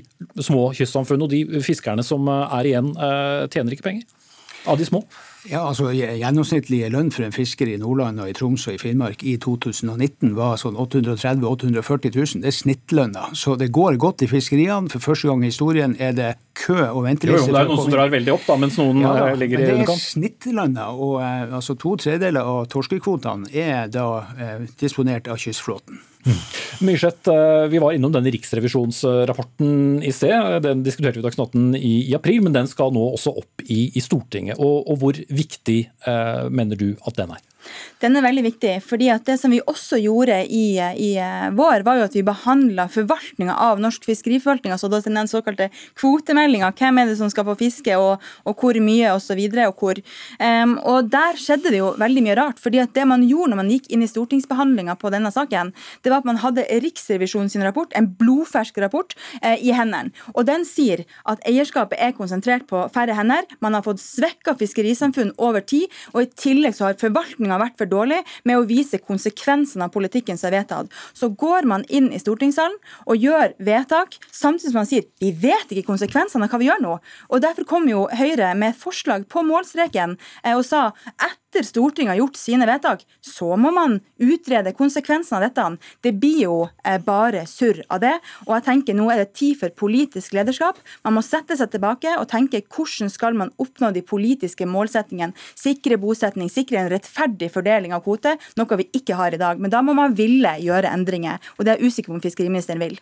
[0.42, 1.30] små kystsamfunnene.
[1.30, 2.92] Og de fiskerne som eh, er igjen,
[3.52, 4.10] tjener ikke penger
[4.66, 5.04] av de små.
[5.50, 9.24] Ja, altså Gjennomsnittlige lønn for en fisker i Nordland og i Troms og i Finnmark
[9.26, 12.44] i 2019 var sånn 830 000-840 000.
[12.44, 13.24] Det er snittlønna.
[13.38, 14.92] Så det går godt i fiskeriene.
[14.94, 16.30] For første gang i historien er det
[16.62, 17.50] kø og venteliste.
[17.50, 19.68] Jo, det er noen som drar veldig opp, da, mens noen ja, ja, ligger i
[19.72, 19.90] underkant.
[19.90, 20.88] Det er snittlønna.
[20.94, 26.04] Og eh, altså, to tredeler av torskekvotene er da eh, disponert av kystflåten.
[26.86, 30.62] Myrseth, eh, vi var innom denne riksrevisjonsrapporten i sted.
[30.66, 33.84] Den diskuterte vi Dagsnytt 18 i, i, april, men den skal nå også opp i,
[33.96, 34.62] i Stortinget.
[34.62, 37.46] Og, og hvor viktig eh, mener du at den er?
[38.02, 38.74] Den er veldig viktig.
[38.84, 42.24] fordi at Det som vi også gjorde i, i eh, vår, var jo at vi
[42.26, 44.74] behandla forvaltninga av norsk fiskeriforvaltning.
[44.74, 46.72] altså Den såkalte kvotemeldinga.
[46.72, 49.40] Hvem er det som skal få fiske, og, og hvor mye, osv.
[49.68, 50.02] Og, hvor.
[50.40, 52.60] Um, og der skjedde det jo veldig mye rart.
[52.60, 56.12] fordi at Det man gjorde når man gikk inn i stortingsbehandlinga på denne saken, det
[56.12, 60.12] var at man hadde Riksrevisjonens rapport, en blodfersk rapport, eh, i hendene.
[60.36, 63.46] Og Den sier at eierskapet er konsentrert på færre hender.
[63.62, 67.78] Man har fått svekka fiskerisamfunn over tid, og i tillegg så har forvaltninga har vært
[67.80, 70.92] for dårlig med å vise konsekvensene av politikken som er vedtatt.
[71.14, 75.72] Så går man inn i stortingssalen og gjør vedtak, samtidig som man sier vi vet
[75.72, 76.98] ikke konsekvensene av hva vi gjør nå.
[77.30, 82.12] Og Derfor kom jo Høyre med forslag på målstreken eh, og sa etter etter Stortinget
[82.12, 85.66] har gjort sine vedtak, så må man utrede konsekvensene av dette.
[86.02, 88.14] Det blir jo eh, bare surr av det.
[88.48, 90.80] Og jeg tenker nå er det tid for politisk lederskap.
[91.04, 95.36] Man må sette seg tilbake og tenke hvordan skal man oppnå de politiske målsettingene.
[95.60, 99.60] Sikre bosetning, sikre en rettferdig fordeling av kvote, noe vi ikke har i dag.
[99.60, 101.44] Men da må man ville gjøre endringer.
[101.58, 103.02] Og det er jeg usikker på om fiskeriministeren vil.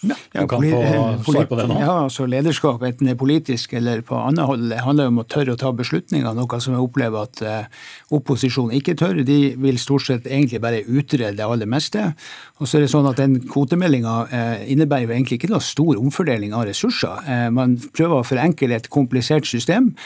[0.00, 1.78] Ja, du kan få eh, svar på det nå.
[1.82, 5.24] Ja, altså Lederskap, enten det er politisk eller på annet hold, det handler om å
[5.26, 6.36] tørre å ta beslutninger.
[6.38, 7.82] Noe som jeg opplever at uh,
[8.14, 9.18] opposisjonen ikke tør.
[9.26, 12.12] De vil stort sett egentlig bare utrede det aller meste.
[12.62, 15.98] Og så er det sånn at den Kvotemeldinga uh, innebærer jo egentlig ikke noe stor
[15.98, 17.18] omfordeling av ressurser.
[17.26, 19.96] Uh, man prøver å forenkle et komplisert system.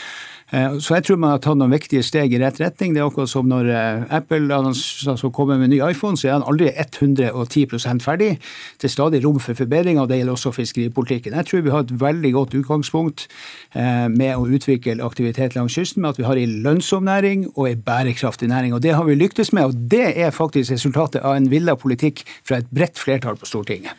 [0.53, 2.93] Eh, så jeg tror man har tatt noen viktige steg i rett retning.
[2.93, 6.35] Det er akkurat som når eh, Apple altså kommer med en ny iPhone, så er
[6.37, 8.35] han aldri 110 ferdig.
[8.81, 11.37] Det er stadig rom for forbedringer, og det gjelder også fiskeripolitikken.
[11.39, 13.27] Jeg tror vi har et veldig godt utgangspunkt
[13.75, 17.71] eh, med å utvikle aktivitet langs kysten, med at vi har en lønnsom næring og
[17.71, 18.77] en bærekraftig næring.
[18.77, 22.27] Og Det har vi lyktes med, og det er faktisk resultatet av en villa politikk
[22.45, 23.97] fra et bredt flertall på Stortinget.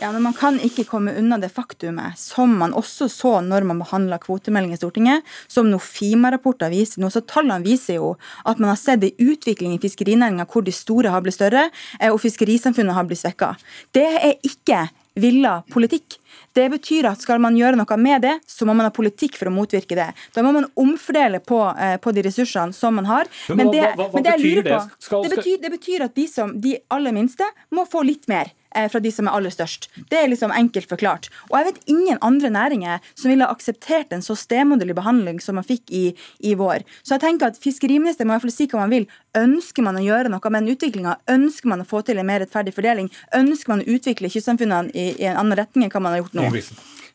[0.00, 3.78] Ja, men Man kan ikke komme unna det faktumet, som man også så når man
[3.82, 8.12] behandla kvotemelding i Stortinget, som noe FIMA-rapporter viser nå, så tallene viser jo
[8.44, 11.68] at man har sett en utvikling i fiskerinæringa hvor de store har blitt større,
[12.00, 13.54] eh, og fiskerisamfunnet har blitt svekka.
[13.96, 16.18] Det er ikke villa politikk.
[16.52, 19.50] Det betyr at skal man gjøre noe med det, så må man ha politikk for
[19.50, 20.08] å motvirke det.
[20.36, 23.30] Da må man omfordele på, eh, på de ressursene som man har.
[23.48, 24.80] Men, det, hva, hva, det betyr det?
[24.98, 28.52] Skal, det, betyr, det betyr at de, som, de aller minste må få litt mer.
[28.74, 29.88] Eh, fra de som er aller størst.
[30.10, 31.28] Det er liksom enkelt forklart.
[31.50, 35.66] Og jeg vet ingen andre næringer som ville akseptert en så stemoderlig behandling som man
[35.66, 36.04] fikk i,
[36.44, 36.84] i vår.
[37.02, 39.08] Så jeg tenker at fiskeriministeren må i hvert fall si hva man vil.
[39.38, 41.16] Ønsker man å gjøre noe med den utviklinga?
[41.36, 43.08] Ønsker man å få til en mer rettferdig fordeling?
[43.36, 46.36] Ønsker man å utvikle kystsamfunnene i, i en annen retning enn hva man har gjort
[46.36, 46.50] nå?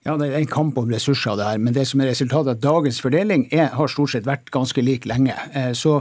[0.01, 2.61] Ja, Det er en kamp om ressurser, det her, men det som er resultatet av
[2.63, 5.35] dagens fordeling er, har stort sett vært ganske lik lenge.
[5.53, 5.99] Eh, så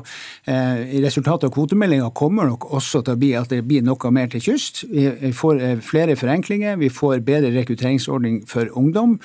[0.48, 4.30] eh, Resultatet av kvotemeldinga kommer nok også til å bli at det blir noe mer
[4.32, 4.86] til kyst.
[4.88, 9.18] Vi får eh, flere forenklinger, vi får bedre rekrutteringsordning for ungdom.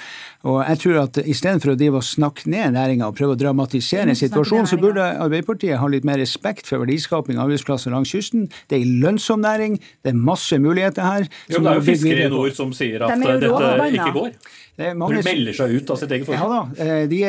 [0.43, 4.11] Og jeg tror at Istedenfor å drive og snakke ned næringa og prøve å dramatisere
[4.11, 8.49] en situasjon, så burde Arbeiderpartiet ha litt mer respekt for verdiskaping av arbeidsplasser langs kysten.
[8.67, 11.31] Det er en lønnsom næring, det er masse muligheter her.
[11.47, 14.37] Jo, det er jo fiskere i nord som sier at de dette ikke går.
[14.75, 15.21] Mange...
[15.21, 16.41] De melder seg ut av sitt eget forslag?
[16.43, 17.21] Ja da, eh, De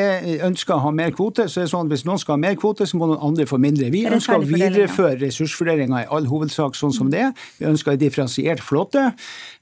[0.43, 1.45] ønsker å ha mer kvote.
[1.47, 3.45] så er det sånn at Hvis noen skal ha mer kvote, så må noen andre
[3.47, 3.87] få mindre.
[3.93, 7.31] Vi ønsker å videreføre ressursfordelinga i all hovedsak sånn som det er.
[7.61, 9.13] Vi ønsker en differensiert flåte.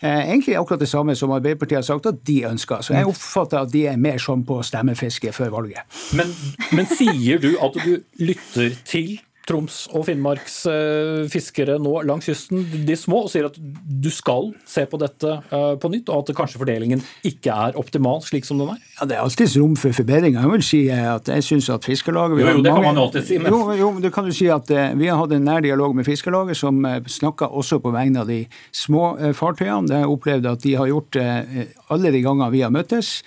[0.02, 2.82] Eh, egentlig akkurat det samme som Arbeiderpartiet har sagt at de ønsker.
[2.82, 5.86] Så jeg oppfatter at de er mer som på stemmefiske før valget.
[6.18, 6.34] Men,
[6.74, 12.64] men sier du at du lytter til Troms og Finnmarks eh, fiskere nå langs kysten,
[12.88, 16.38] de små, og sier at du skal se på dette eh, på nytt, og at
[16.38, 18.82] kanskje fordelingen ikke er optimal slik som den er?
[18.98, 20.42] Ja, Det er alltids rom for forbedringer.
[20.42, 23.28] Jeg vil si eh, at jeg syns at Fiskarlaget Jo, jo, det kan man alltid
[23.30, 23.38] si.
[23.42, 23.54] Men...
[23.54, 26.58] Jo, jo, det kan du si at Vi har hatt en nær dialog med Fiskarlaget,
[26.58, 28.42] som snakker også på vegne av de
[28.74, 30.02] små fartøyene.
[30.02, 31.20] Jeg opplevde at de har gjort
[31.94, 33.22] alle de ganger vi har møttes.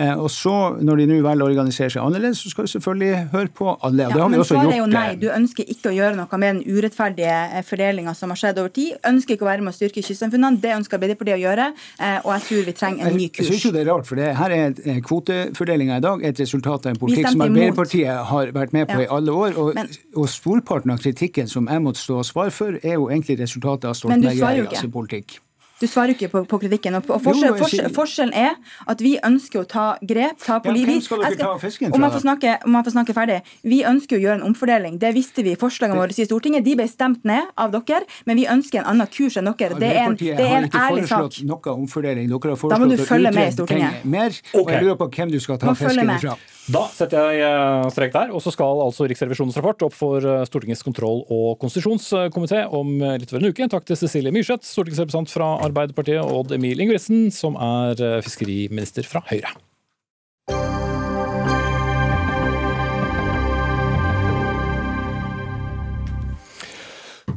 [0.00, 3.52] Og så, når de nå velger å organisere seg annerledes, så skal vi selvfølgelig høre
[3.54, 4.06] på alle.
[4.06, 4.74] Ja, det har vi også gjort.
[4.74, 5.06] Er jo nei.
[5.20, 8.60] Du ønsker ønsker ikke å gjøre noe med den urettferdige eh, fordelinga som har skjedd
[8.60, 8.96] over tid.
[9.06, 10.60] Ønsker ikke å være med å styrke kystsamfunnene.
[10.60, 11.66] Det ønsker Arbeiderpartiet å gjøre,
[12.00, 13.44] eh, og jeg tror vi trenger en ny kurs.
[13.44, 16.40] Jeg synes jo det er rart, for det her er eh, kvotefordelinga i dag et
[16.40, 19.06] resultat av en politikk som Arbeiderpartiet har vært med på ja.
[19.06, 19.60] i alle år.
[19.60, 23.10] Og, Men, og storparten av kritikken som jeg måtte stå og svare for, er jo
[23.10, 25.40] egentlig resultatet av Stoltenberg-regjeringas politikk.
[25.80, 26.98] Du svarer ikke på, på kritikken.
[26.98, 28.56] Og, forskjell, forskjell, forskjellen er
[28.90, 31.96] at vi ønsker å ta grep, ta på ja, Hvem skal dere ta fisken fra?
[31.96, 33.38] Om jeg, får snakke, om jeg får snakke ferdig.
[33.72, 34.98] Vi ønsker å gjøre en omfordeling.
[35.00, 36.66] Det visste vi i forslagene våre i Stortinget.
[36.66, 39.80] De ble stemt ned av dere, men vi ønsker en annen kurs enn dere.
[39.80, 40.76] Det er en, det er en ærlig sak.
[40.76, 42.28] har ikke foreslått noe omfordeling.
[42.28, 44.04] Dere har foreslått med i Stortinget.
[44.04, 46.36] mer, og jeg lurer på hvem du skal ta fisken ifra.
[46.70, 50.44] Da setter jeg eh, strek der, og så skal altså Riksrevisjonens rapport opp for eh,
[50.46, 53.66] Stortingets kontroll- og konstitusjonskomité om eh, litt over en uke.
[53.72, 59.24] Takk til Cecilie Myrseth, stortingsrepresentant fra Arbeiderpartiet, og Odd Emil Ingebrigtsen, som er fiskeriminister fra
[59.32, 59.56] Høyre.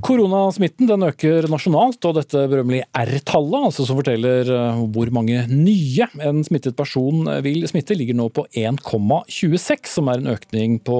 [0.04, 6.08] Koronasmitten den øker nasjonalt, og dette berømmelige R-tallet, altså som forteller eh, hvor mange nye
[6.20, 10.98] en smittet person vil smitte, ligger nå på 1,26, som er en økning, på,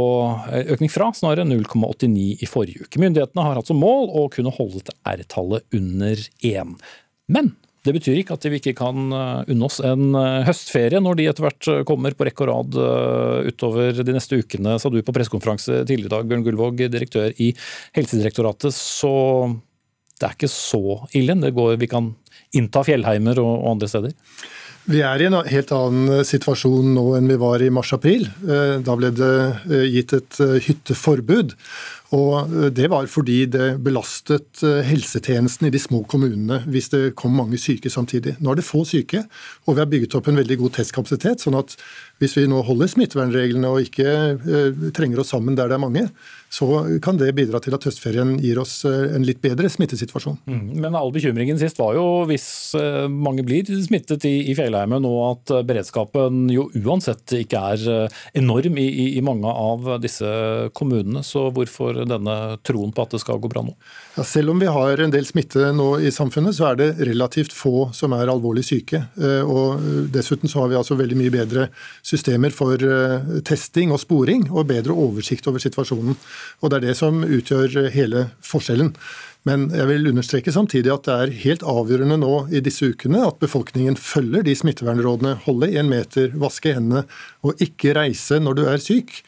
[0.54, 3.02] eh, økning fra snarere 0,89 i forrige uke.
[3.04, 6.78] Myndighetene har hatt som mål å kunne holde dette R-tallet under 1.
[7.28, 7.52] Men
[7.84, 11.28] det betyr ikke at vi ikke kan eh, unne oss en eh, høstferie når de
[11.28, 12.80] etter hvert eh, kommer på rekke og rad
[13.50, 17.52] utover de neste ukene, sa du på pressekonferanse tidligere i dag, Bjørn Gullvåg, direktør i
[17.98, 18.76] Helsedirektoratet.
[18.76, 19.14] Så
[20.20, 21.36] det er ikke så ille.
[21.44, 22.14] Det går, vi kan
[22.56, 24.14] innta fjellheimer og andre steder?
[24.84, 28.26] Vi er i en helt annen situasjon nå enn vi var i mars-april.
[28.44, 29.34] Da ble det
[29.94, 31.56] gitt et hytteforbud.
[32.14, 37.16] Og eh, Det var fordi det belastet eh, helsetjenesten i de små kommunene hvis det
[37.20, 38.36] kom mange syke samtidig.
[38.40, 39.26] Nå er det få syke,
[39.66, 41.44] og vi har bygget opp en veldig god testkapasitet.
[41.44, 41.76] sånn at
[42.22, 46.08] hvis vi nå holder smittevernreglene og ikke eh, trenger oss sammen der det er mange,
[46.54, 46.70] så
[47.04, 50.40] kan det bidra til at høstferien gir oss eh, en litt bedre smittesituasjon.
[50.50, 52.48] Mm, men all bekymringen sist var jo hvis
[52.80, 57.88] eh, mange blir smittet i, i fjellheimen, og at beredskapen jo uansett ikke er
[58.38, 61.24] enorm enorm i, i, mange av disse kommunene.
[61.24, 63.74] Så hvorfor denne troen på at det skal gå bra nå?
[64.14, 67.54] Ja, selv om vi har en del smitte nå i samfunnet, så er det relativt
[67.58, 69.00] få som er alvorlig syke.
[69.42, 69.82] Og
[70.14, 71.64] dessuten så har vi altså veldig mye bedre
[72.06, 72.78] systemer for
[73.50, 76.14] testing og sporing, og bedre oversikt over situasjonen.
[76.62, 78.94] Og det er det som utgjør hele forskjellen.
[79.50, 83.42] Men jeg vil understreke samtidig at det er helt avgjørende nå i disse ukene at
[83.42, 85.40] befolkningen følger de smittevernrådene.
[85.48, 87.04] Holde én meter, vaske hendene
[87.42, 89.24] og ikke reise når du er syk.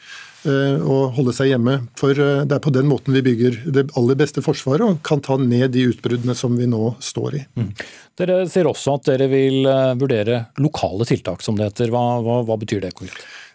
[0.46, 1.80] Eh, og holde seg hjemme.
[1.98, 5.22] For eh, det er på den måten vi bygger det aller beste forsvaret og kan
[5.24, 7.42] ta ned de utbruddene som vi nå står i.
[7.58, 7.70] Mm.
[8.16, 11.90] Dere sier også at dere vil eh, vurdere lokale tiltak, som det heter.
[11.92, 12.94] Hva, hva, hva betyr det?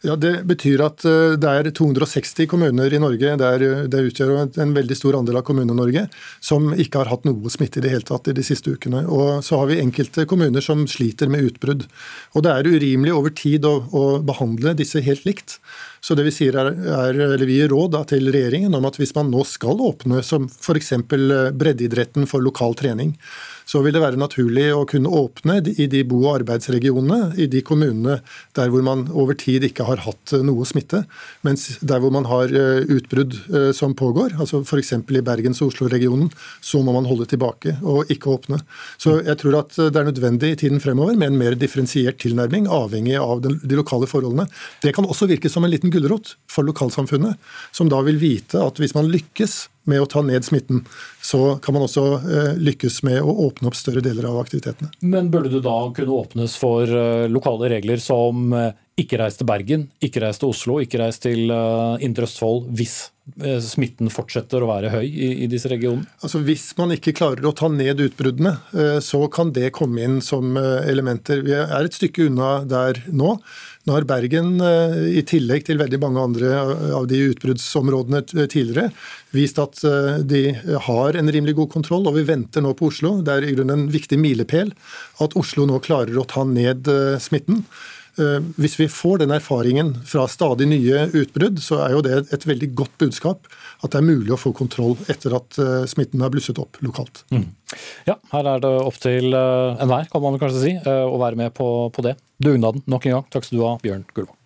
[0.06, 4.36] Ja, Det betyr at eh, det er 260 kommuner i Norge, det, er, det utgjør
[4.62, 6.08] en veldig stor andel av Kommune-Norge,
[6.46, 9.02] som ikke har hatt noe smitte i det hele tatt i de siste ukene.
[9.10, 11.88] Og Så har vi enkelte kommuner som sliter med utbrudd.
[12.38, 15.58] Og Det er urimelig over tid å, å behandle disse helt likt.
[16.02, 18.98] Så det Vi sier er, er, eller vi gir råd da, til regjeringen om at
[19.02, 20.94] hvis man nå skal åpne som f.eks.
[21.08, 23.18] breddeidretten for lokal trening,
[23.66, 27.62] så vil det være naturlig å kunne åpne i de bo- og arbeidsregionene, i de
[27.66, 28.20] kommunene
[28.58, 31.04] der hvor man over tid ikke har hatt noe smitte.
[31.48, 33.38] Mens der hvor man har utbrudd
[33.78, 34.94] som pågår, altså f.eks.
[34.98, 38.62] i Bergens- og Oslo-regionen, så må man holde tilbake og ikke åpne.
[39.02, 42.70] Så jeg tror at det er nødvendig i tiden fremover med en mer differensiert tilnærming,
[42.72, 44.48] avhengig av de lokale forholdene.
[44.84, 47.38] Det kan også virke som en liten gulrot for lokalsamfunnet,
[47.76, 50.84] som da vil vite at hvis man lykkes med å ta ned smitten,
[51.22, 54.92] så kan man også eh, lykkes med å åpne opp større deler av aktivitetene.
[55.02, 59.50] Men burde det da kunne åpnes for eh, lokale regler som eh, ikke reis til
[59.50, 63.08] Bergen, ikke reis til Oslo, ikke reis til Indre Østfold hvis
[63.64, 66.06] smitten fortsetter å være høy i, i, disse regionene?
[66.22, 68.52] Altså Hvis man ikke klarer å ta ned utbruddene,
[69.02, 71.42] så kan det komme inn som elementer.
[71.46, 73.38] Vi er et stykke unna der nå.
[73.90, 76.50] Nå har Bergen, eh, i tillegg til veldig mange andre
[76.94, 78.92] av de utbruddsområdene tidligere,
[79.34, 80.42] vist at eh, de
[80.86, 83.16] har en rimelig god kontroll, og vi venter nå på Oslo.
[83.26, 84.70] Det er i grunnen en viktig milepæl
[85.26, 87.66] at Oslo nå klarer å ta ned eh, smitten.
[88.60, 92.68] Hvis vi får den erfaringen fra stadig nye utbrudd, så er jo det et veldig
[92.76, 93.48] godt budskap
[93.82, 95.58] at det er mulig å få kontroll etter at
[95.90, 97.24] smitten har blusset opp lokalt.
[97.34, 97.48] Mm.
[98.06, 101.68] Ja, her er det opp til enhver, kan man kanskje si, å være med på,
[101.96, 103.26] på det dugnaden nok en gang.
[103.34, 104.38] Takk skal du ha, Bjørn Gullvåg.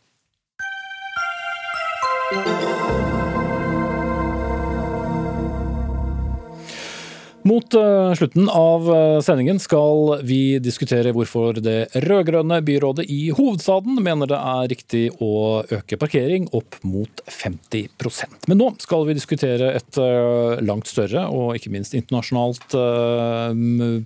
[7.45, 13.99] Mot uh, slutten av uh, sendingen skal vi diskutere hvorfor det rød-grønne byrådet i hovedstaden
[14.01, 19.75] mener det er riktig å øke parkering opp mot 50% Men nå skal vi diskutere
[19.77, 22.73] et uh, langt større og ikke minst internasjonalt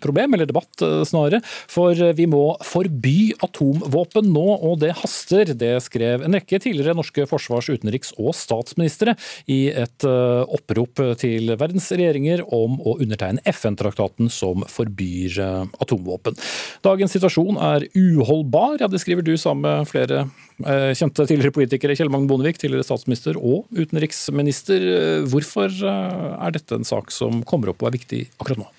[0.03, 1.39] problem, eller debatt snarere.
[1.71, 5.53] For vi må forby atomvåpen nå, og det haster.
[5.59, 9.15] Det skrev en rekke tidligere norske forsvars-, utenriks- og statsministre
[9.51, 16.35] i et opprop til verdens regjeringer om å undertegne undertegne FN-traktaten som forbyr eh, atomvåpen.
[16.83, 20.29] Dagens situasjon er uholdbar, ja det skriver du sammen med flere
[20.65, 25.25] eh, kjente tidligere politikere, Kjell Magne Bondevik, tidligere statsminister og utenriksminister.
[25.29, 28.69] Hvorfor eh, er dette en sak som kommer opp og er viktig akkurat nå?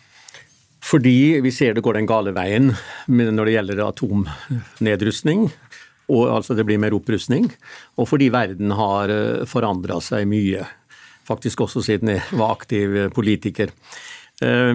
[0.81, 2.73] Fordi vi ser det går den gale veien
[3.07, 5.51] når det gjelder atomnedrustning.
[6.11, 7.51] Og altså det blir mer opprustning.
[8.01, 9.13] Og fordi verden har
[9.47, 10.65] forandra seg mye.
[11.29, 13.71] Faktisk også siden jeg var aktiv politiker.
[14.45, 14.75] Eh,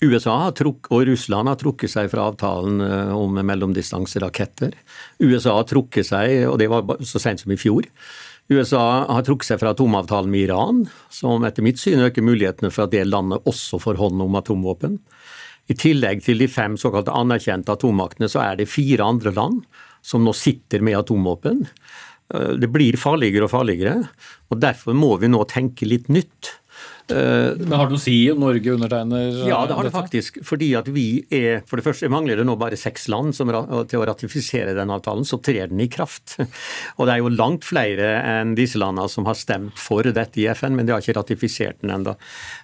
[0.00, 4.72] USA truk, og Russland har trukket seg fra avtalen eh, om mellomdistanseraketter.
[5.20, 7.88] USA har trukket seg, og det var så sent som i fjor.
[8.50, 10.80] USA har trukket seg fra atomavtalen med Iran,
[11.12, 14.96] som etter mitt syn øker mulighetene for at det landet også får hånd om atomvåpen.
[15.70, 19.60] I tillegg til de fem såkalte anerkjente atommaktene, så er det fire andre land
[20.02, 21.60] som nå sitter med atomvåpen.
[22.34, 24.00] Eh, det blir farligere og farligere,
[24.50, 26.56] og derfor må vi nå tenke litt nytt.
[27.10, 30.40] Eh, Men Har det noe å si om Norge undertegner Ja, det har det faktisk.
[30.46, 34.00] Fordi at vi er For det første mangler det nå bare seks land som, til
[34.00, 36.36] å ratifisere den avtalen, så trer den i kraft.
[36.98, 40.48] Og det er jo langt flere enn disse landene som har stemt for dette i
[40.54, 42.16] FN, men de har ikke ratifisert den ennå.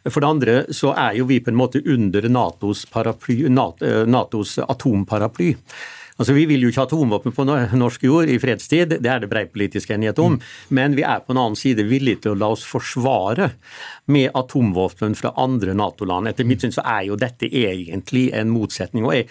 [0.09, 4.59] For det andre så er jo vi på en måte under NATOs, paraply, eh, NATOs
[4.67, 5.55] atomparaply.
[6.17, 7.45] Altså, Vi vil jo ikke ha atomvåpen på
[7.77, 10.39] norsk jord i fredstid, det er det brei politisk enighet om.
[10.39, 10.47] Mm.
[10.79, 13.51] Men vi er på en annen side villige til å la oss forsvare
[14.13, 16.31] med atomvåpen fra andre Nato-land.
[16.31, 19.05] Etter mitt syn så er jo dette egentlig en motsetning.
[19.05, 19.29] og jeg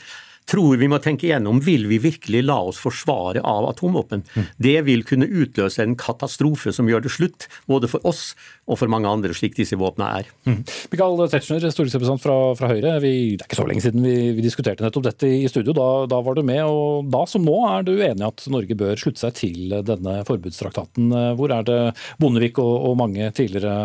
[0.50, 4.24] tror vi må tenke igjennom vil vi virkelig la oss forsvare av atomvåpen.
[4.62, 8.34] Det vil kunne utløse en katastrofe som gjør det slutt, både for oss
[8.66, 10.30] og for mange andre, slik disse våpnene er.
[10.50, 10.62] Mm.
[10.94, 12.96] Mikael Tetzschner, stortingsrepresentant fra, fra, Høyre.
[13.04, 15.76] Vi, det er ikke så lenge siden vi, vi diskuterte nettopp dette i studio.
[15.78, 18.98] Da, da, var du med, og da som nå er du enig at Norge bør
[19.00, 21.12] slutte seg til denne forbudstraktaten.
[21.38, 21.82] Hvor er det
[22.22, 23.76] Bondevik og, og mange tidligere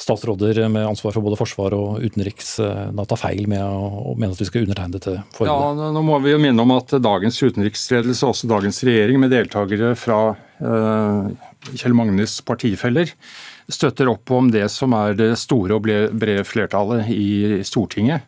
[0.00, 4.32] statsråder med ansvar for både forsvar og utenriks eh, da tar feil med å mene
[4.32, 5.82] at vi skal undertegne dette forholdet?
[5.84, 9.92] Ja, nå må vi jo minne om at dagens utenriksledelse, også dagens regjering, med deltakere
[10.00, 11.28] fra eh,
[11.74, 13.12] Kjell Magnes partifeller,
[13.70, 18.24] støtter opp om det som er det store og brede flertallet i Stortinget.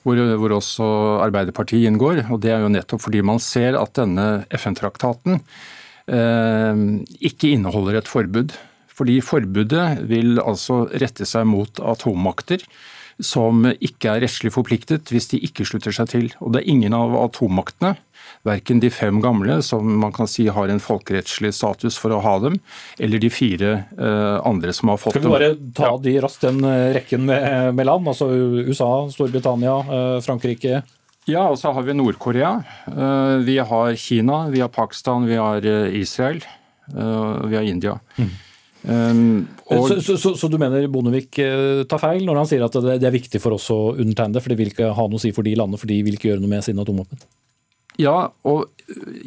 [0.00, 0.86] Hvor, hvor, også
[1.20, 2.22] Arbeiderpartiet inngår.
[2.32, 5.36] og Det er jo nettopp fordi man ser at denne FN-traktaten
[6.08, 6.84] eh,
[7.28, 8.56] ikke inneholder et forbud
[9.00, 12.68] fordi forbudet vil altså rette seg mot atommakter
[13.24, 16.30] som ikke er rettslig forpliktet hvis de ikke slutter seg til.
[16.40, 17.94] Og det er ingen av atommaktene,
[18.46, 22.36] verken de fem gamle, som man kan si har en folkerettslig status for å ha
[22.42, 22.58] dem,
[22.98, 25.26] eller de fire uh, andre som har fått dem.
[25.26, 28.08] Skal vi bare ta de raskt, den eh, rekken med, med land?
[28.10, 29.76] Altså USA, Storbritannia,
[30.24, 30.82] Frankrike?
[31.28, 32.54] Ja, og så har vi Nord-Korea.
[33.44, 36.40] Vi har Kina, vi har Pakistan, vi har Israel,
[36.90, 37.98] vi har India.
[38.16, 38.32] Mm.
[38.82, 39.88] Um, og...
[39.90, 42.96] så, så, så, så, du mener Bondevik uh, tar feil når han sier at det,
[43.02, 45.22] det er viktig for oss å undertegne det, for det vil ikke ha noe å
[45.22, 47.20] si for de landene, for de vil ikke gjøre noe med sine atomvåpen?
[48.00, 48.70] Ja, og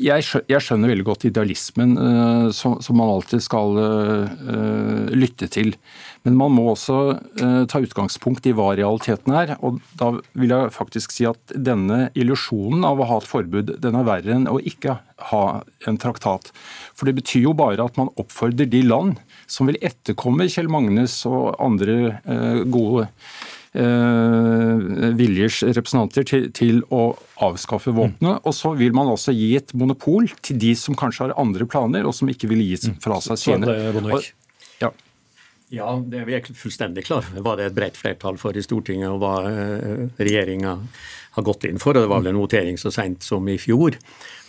[0.01, 5.47] jeg skjønner, jeg skjønner veldig godt idealismen uh, som, som, man alltid skal uh, lytte
[5.51, 5.73] til.
[6.25, 9.55] Men man må også uh, ta utgangspunkt i hva realiteten er.
[9.61, 13.99] Og da vil jeg faktisk si at denne illusjonen av å ha et forbud, den
[13.99, 14.97] er verre enn å ikke
[15.29, 15.45] ha
[15.87, 16.49] en traktat.
[16.97, 21.17] For det betyr jo bare at man oppfordrer de land som vil etterkomme Kjell Magnes
[21.29, 23.07] og andre gode
[23.73, 27.13] eh, viljers representanter til, til å
[27.43, 28.39] avskaffe våpenet.
[28.39, 28.43] Mm.
[28.43, 32.07] Og så vil man også gi et monopol til de som kanskje har andre planer,
[32.07, 32.99] og som ikke vil gi mm.
[33.03, 33.79] fra seg sine.
[34.03, 34.29] Og,
[34.81, 34.93] ja.
[35.73, 38.61] Ja, det er vi fullstendig klar over hva det er et bredt flertall for i
[38.65, 40.77] Stortinget, og hva uh, regjeringa
[41.33, 41.97] har gått inn for.
[41.97, 43.97] og Det var vel en votering så sent som i fjor.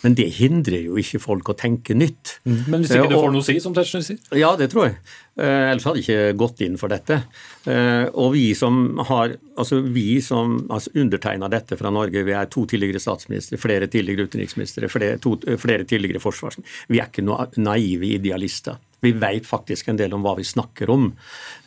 [0.05, 2.37] Men det hindrer jo ikke folk å tenke nytt.
[2.45, 2.59] Mm.
[2.69, 4.19] Men hvis ikke det får noe å si, som Tetzschner sier?
[4.37, 4.99] Ja, det tror jeg.
[5.35, 7.17] Uh, ellers hadde jeg ikke gått inn for dette.
[7.65, 12.51] Uh, og vi som har altså vi som altså undertegna dette fra Norge, vi er
[12.53, 16.85] to tidligere statsministre, flere tidligere utenriksministre, flere, to, flere tidligere forsvarsministre.
[16.93, 18.77] Vi er ikke noe naive idealister.
[19.05, 21.11] Vi vet faktisk en del om hva vi snakker om.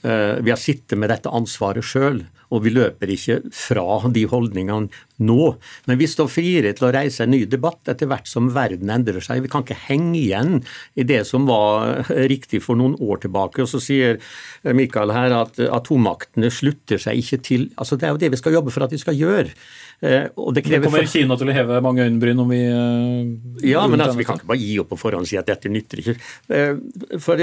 [0.04, 2.24] Uh, vi har sittet med dette ansvaret sjøl.
[2.48, 4.88] Og vi løper ikke fra de holdningene
[5.28, 5.48] nå.
[5.88, 9.20] Men vi står friere til å reise en ny debatt etter hvert som verden endrer
[9.24, 9.42] seg.
[9.44, 10.62] Vi kan ikke henge igjen
[10.96, 13.60] i det som var riktig for noen år tilbake.
[13.64, 14.16] Og så sier
[14.64, 18.56] Mikael her at atommaktene slutter seg ikke til altså Det er jo det vi skal
[18.56, 19.52] jobbe for at de skal gjøre.
[19.98, 23.80] Eh, og det, det kommer Kina til å heve mange øyenbryn om vi uh, Ja,
[23.90, 26.02] men altså, vi kan ikke bare gi opp på forhånd og si at dette nytter
[26.02, 26.14] ikke.
[26.52, 27.42] Uh, for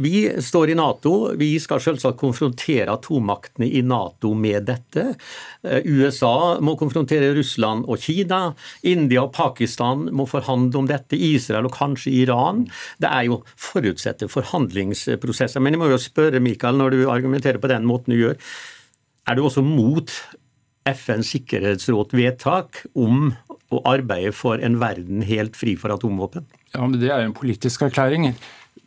[0.00, 1.12] Vi står i Nato.
[1.36, 5.10] Vi skal selvsagt konfrontere atommaktene i Nato med dette.
[5.60, 8.54] USA må konfrontere Russland og Kina.
[8.88, 11.18] India og Pakistan må forhandle om dette.
[11.20, 12.64] Israel og kanskje Iran.
[13.02, 15.60] Det er jo forutsette forhandlingsprosesser.
[15.60, 18.38] Men jeg må jo spørre Mikael, når du argumenterer på den måten du gjør,
[19.28, 20.10] er du også mot
[20.94, 23.32] FNs sikkerhetsråd vedtak om
[23.70, 26.46] å arbeide for en verden helt fri for atomvåpen?
[26.74, 28.32] Ja, men Det er jo en politisk erklæring.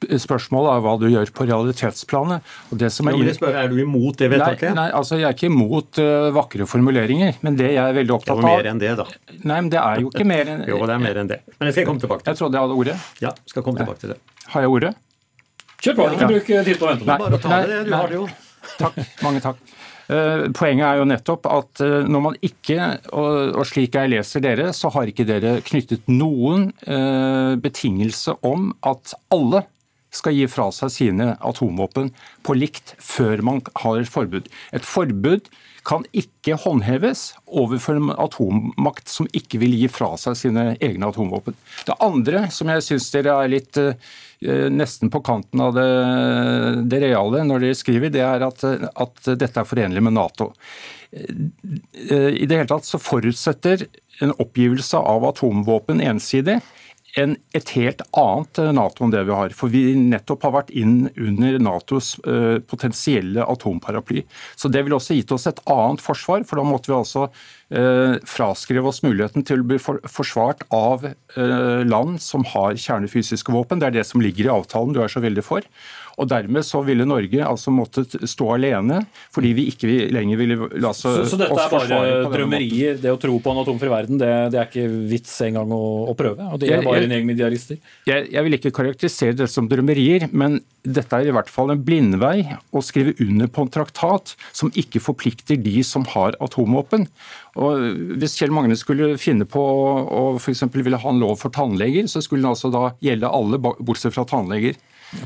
[0.03, 2.43] Spørsmålet er hva du gjør på realitetsplanet.
[2.71, 4.73] Og det som er, ja, spør, er du imot det vedtaket?
[4.73, 7.39] Nei, nei, altså jeg er ikke imot uh, vakre formuleringer.
[7.45, 9.07] Men det jeg er veldig opptatt av Det var mer enn det, da.
[9.31, 11.39] Nei, men det er jo ikke mer enn Jo, det er mer enn det.
[11.55, 12.35] Men jeg skal komme tilbake til det.
[12.35, 12.97] Jeg trodde jeg hadde ordet.
[13.23, 14.19] Ja, skal komme tilbake til det.
[14.55, 14.93] Har jeg ordet?
[15.83, 17.07] Kjør på, ikke bruk tid på å vente.
[17.07, 18.27] Bare ta det, du har det jo.
[18.79, 18.99] Takk.
[19.23, 19.73] Mange takk.
[20.11, 24.71] Eh, poenget er jo nettopp at eh, når man ikke, og slik jeg leser dere,
[24.75, 29.63] så har ikke dere knyttet noen eh, betingelse om at alle
[30.13, 32.11] skal gi fra seg sine atomvåpen
[32.45, 34.49] på likt før man har et forbud.
[34.75, 35.47] Et forbud
[35.87, 41.57] kan ikke håndheves overfor en atommakt som ikke vil gi fra seg sine egne atomvåpen.
[41.87, 43.79] Det andre, som jeg syns dere er litt
[44.73, 45.87] nesten på kanten av det,
[46.91, 50.51] det reale når dere skriver, det er at, at dette er forenlig med Nato.
[51.13, 53.85] Eh, I det hele tatt så forutsetter
[54.21, 56.59] en oppgivelse av atomvåpen ensidig
[57.19, 59.53] en, et helt annet eh, Nato enn det vi har.
[59.53, 62.15] For vi nettopp har vært inn under Natos
[62.69, 64.23] potensielle atomparaply.
[64.57, 67.27] Så det ville også gitt oss et annet forsvar, for da måtte vi altså
[68.29, 73.81] fraskrive oss muligheten til å bli forsvart av uh, land som har kjernefysiske våpen.
[73.81, 75.65] Det er det som ligger i avtalen du er så veldig for.
[76.21, 79.01] Og Dermed så ville Norge altså måttet stå alene,
[79.33, 82.99] fordi vi ikke lenger ville la oss forsvare så dette er bare drømmerier?
[83.01, 86.15] Det å tro på en atomfri verden, det, det er ikke vits engang å, å
[86.17, 86.45] prøve?
[86.53, 87.79] Og det er bare en egen idealister?
[88.09, 91.81] Jeg, jeg vil ikke karakterisere det som drømmerier, men dette er i hvert fall en
[91.81, 92.43] blindvei
[92.75, 97.07] å skrive under på en traktat som ikke forplikter de som har atomvåpen.
[97.57, 100.65] Og Hvis Kjell Magne skulle finne på å f.eks.
[100.73, 104.27] ville ha en lov for tannleger, så skulle den altså da gjelde alle, bortsett fra
[104.29, 104.77] tannleger.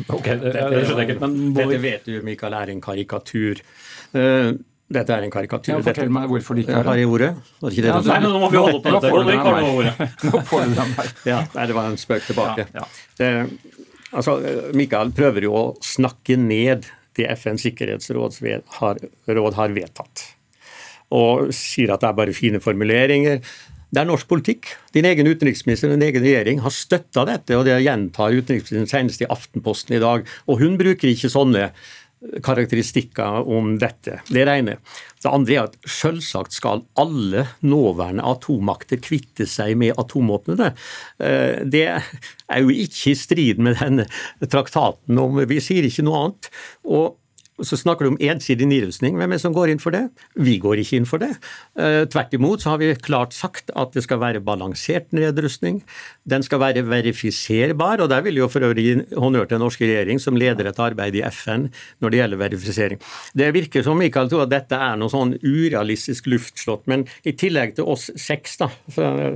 [0.08, 1.20] Ok, det, det skjønner jeg ikke.
[1.24, 3.62] Men Dette vet du, Mikael, er en karikatur.
[4.16, 4.52] Uh,
[4.88, 5.74] dette er en karikatur.
[5.74, 7.08] Ja, fortell meg hvorfor de ikke har det.
[7.12, 7.32] ordet?
[7.60, 9.10] Var det ikke det ja, nei, nå må vi holde på dette.
[10.30, 11.10] Nå får du her.
[11.34, 12.68] Ja, nei, det var en spøk tilbake.
[12.78, 12.86] Ja,
[13.20, 13.44] ja.
[13.44, 13.82] Uh,
[14.14, 14.38] altså,
[14.78, 18.38] Mikael prøver jo å snakke ned det FNs sikkerhetsråd
[18.78, 19.00] har,
[19.58, 20.24] har vedtatt.
[21.18, 23.42] Og sier at det er bare fine formuleringer.
[23.88, 24.72] Det er norsk politikk.
[24.96, 29.24] Din egen utenriksminister og din egen regjering har støtta dette, og det gjentar utenriksministeren senest
[29.24, 30.28] i Aftenposten i dag.
[30.48, 31.70] Og hun bruker ikke sånne
[32.44, 34.20] karakteristikker om dette.
[34.34, 34.80] Det regner.
[35.22, 40.72] Det andre er at selvsagt skal alle nåværende atommakter kvitte seg med atomvåpnene.
[41.22, 44.08] Eh, det er jo ikke i strid med denne
[44.50, 46.52] traktaten om Vi sier ikke noe annet.
[46.90, 47.16] Og
[47.58, 49.16] Så snakker du om ensidig nedrustning.
[49.18, 50.04] Hvem er det som går inn for det?
[50.38, 51.32] Vi går ikke inn for det.
[51.80, 55.80] Eh, tvert imot så har vi klart sagt at det skal være balansert nedrustning.
[56.30, 59.90] Den skal være verifiserbar, og der vil jo for øvrig gi honnør til den norske
[59.90, 61.68] regjering, som leder et arbeid i FN
[62.04, 63.02] når det gjelder verifisering.
[63.34, 67.74] Det virker som Michael tror at dette er noe sånn urealistisk luftslott, men i tillegg
[67.80, 68.70] til oss seks, da,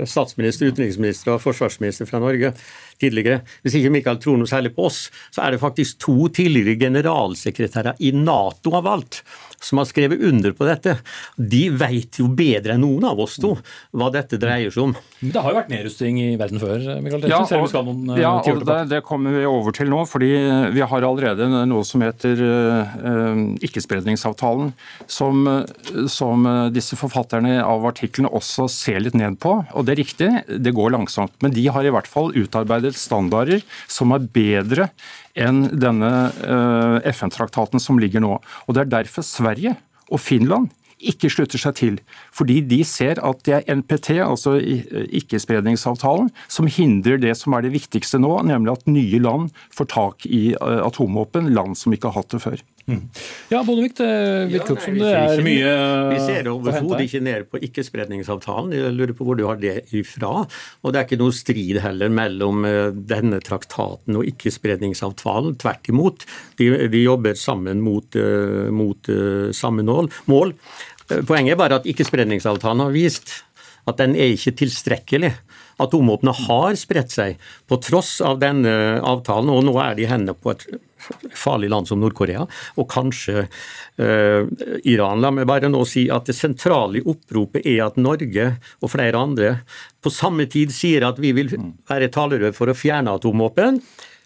[0.06, 2.54] statsminister, utenriksminister og forsvarsminister fra Norge,
[3.02, 3.42] tidligere.
[3.62, 8.00] Hvis ikke Michael tror noe særlig på oss, så er det faktisk to tidligere generalsekretærer
[8.00, 9.22] i Nato av alt
[9.62, 10.96] som har skrevet under på dette.
[11.36, 13.54] De vet jo bedre enn noen av oss to
[13.94, 14.94] hva dette dreier seg om.
[15.22, 18.14] Men det har jo vært nedrusting i verden før, Michael ja, og, vi skal noen
[18.14, 20.02] eh, ja, og det, det kommer vi over til nå.
[20.08, 20.30] fordi
[20.74, 24.72] vi har allerede noe som heter uh, ikkespredningsavtalen,
[25.06, 25.46] som,
[26.10, 29.54] som disse forfatterne av artiklene også ser litt ned på.
[29.76, 30.30] Og det er riktig,
[30.62, 31.34] det går langsomt.
[31.44, 34.88] Men de har i hvert fall utarbeidet standarder som er bedre
[35.38, 36.12] enn denne
[36.42, 38.36] uh, FN-traktaten som ligger nå.
[38.66, 39.76] Og Det er derfor Sverige
[40.12, 40.70] og Finland
[41.02, 41.96] ikke slutter seg til.
[42.34, 47.74] Fordi de ser at det er NPT, altså ikkespredningsavtalen, som hindrer det som er det
[47.74, 52.36] viktigste nå, nemlig at nye land får tak i atomvåpen, land som ikke har hatt
[52.36, 52.62] det før.
[52.86, 54.08] Ja, Bondevik, det
[54.50, 55.74] virker ja, som det er mye
[56.12, 58.72] Vi ser overhodet ikke ned på ikkespredningsavtalen.
[58.76, 60.32] Jeg lurer på hvor du har det ifra.
[60.82, 62.66] Og det er ikke noe strid heller mellom
[63.08, 65.54] denne traktaten og ikkespredningsavtalen.
[65.62, 66.26] Tvert imot.
[66.58, 68.18] De, de jobber sammen mot,
[68.74, 69.14] mot
[69.54, 70.52] samme mål.
[71.28, 73.42] Poenget er bare at ikkespredningsavtalen har vist
[73.90, 75.32] at den er ikke tilstrekkelig.
[75.82, 80.36] Atomvåpnene har spredt seg på tross av denne avtalen, og nå er de i hendene
[80.38, 80.66] på et
[81.34, 82.44] farlig land som Nord-Korea,
[82.78, 84.42] og kanskje uh,
[84.88, 85.22] Iran.
[85.22, 89.18] La meg bare nå si at det sentrale i oppropet er at Norge og flere
[89.18, 89.56] andre
[90.02, 91.52] på samme tid sier at vi vil
[91.90, 93.82] være talerør for å fjerne atomvåpen.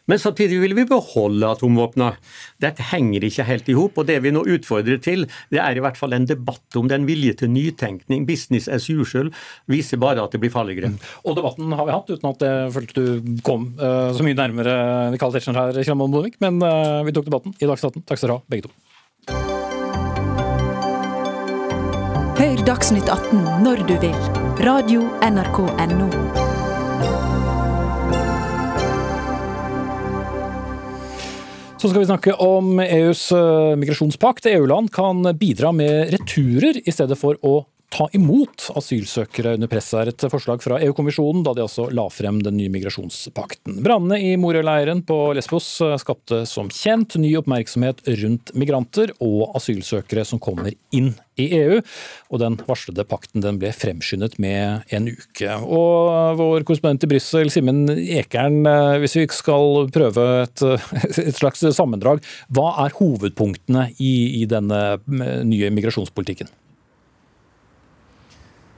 [0.06, 2.14] Men samtidig vil vi beholde atomvåpnene.
[2.62, 3.98] Dette henger ikke helt i hop.
[3.98, 7.08] Og det vi nå utfordrer til, det er i hvert fall en debatt om den
[7.08, 8.26] vilje til nytenkning.
[8.28, 9.32] Business as usual
[9.70, 10.92] viser bare at det blir farligere.
[10.94, 11.00] Mm.
[11.26, 13.06] Og debatten har vi hatt, uten at jeg følte du
[13.46, 14.76] kom uh, så mye nærmere
[15.14, 16.40] Michael Tetzschner her, Kjellmann Bondevik.
[16.44, 18.06] Men uh, vi tok debatten i Dagsnytt 18.
[18.06, 18.74] Takk skal dere ha, begge to.
[22.36, 24.18] Hør Dagsnytt 18 når du vil.
[24.66, 26.45] Radio NRK Radio.nrk.no.
[31.86, 34.48] Så skal vi snakke om EUs eh, migrasjonspakt.
[34.50, 37.60] EU-land kan bidra med returer i stedet for å
[37.92, 42.40] ta imot asylsøkere under press, er et forslag fra EU-kommisjonen da de altså la frem
[42.44, 43.78] den nye migrasjonspakten.
[43.84, 45.68] Brannene i Moria-leiren på Lesbos
[46.02, 51.80] skapte som kjent ny oppmerksomhet rundt migranter og asylsøkere som kommer inn i EU,
[52.32, 55.56] og den varslede pakten den ble fremskyndet med en uke.
[55.62, 58.62] Og vår korrespondent i Brussel, Simen Ekern,
[59.02, 60.64] hvis vi skal prøve et,
[61.12, 66.48] et, slags sammendrag, hva er hovedpunktene i, i denne nye migrasjonspolitikken?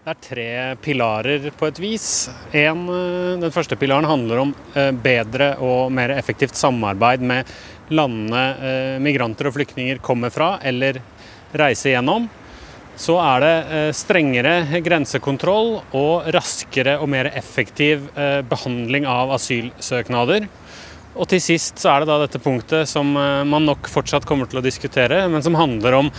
[0.09, 2.05] Det er tre pilarer på et vis.
[2.57, 7.51] En, eh, den første pilaren handler om eh, bedre og mer effektivt samarbeid med
[7.93, 11.03] landene eh, migranter og flyktninger kommer fra eller
[11.53, 12.31] reiser gjennom.
[12.97, 18.09] Så er det strengere grensekontroll og raskere og mer effektiv
[18.49, 20.49] behandling av asylsøknader.
[21.19, 24.59] Og til sist så er det da dette punktet som man nok fortsatt kommer til
[24.59, 26.11] å diskutere, men som handler om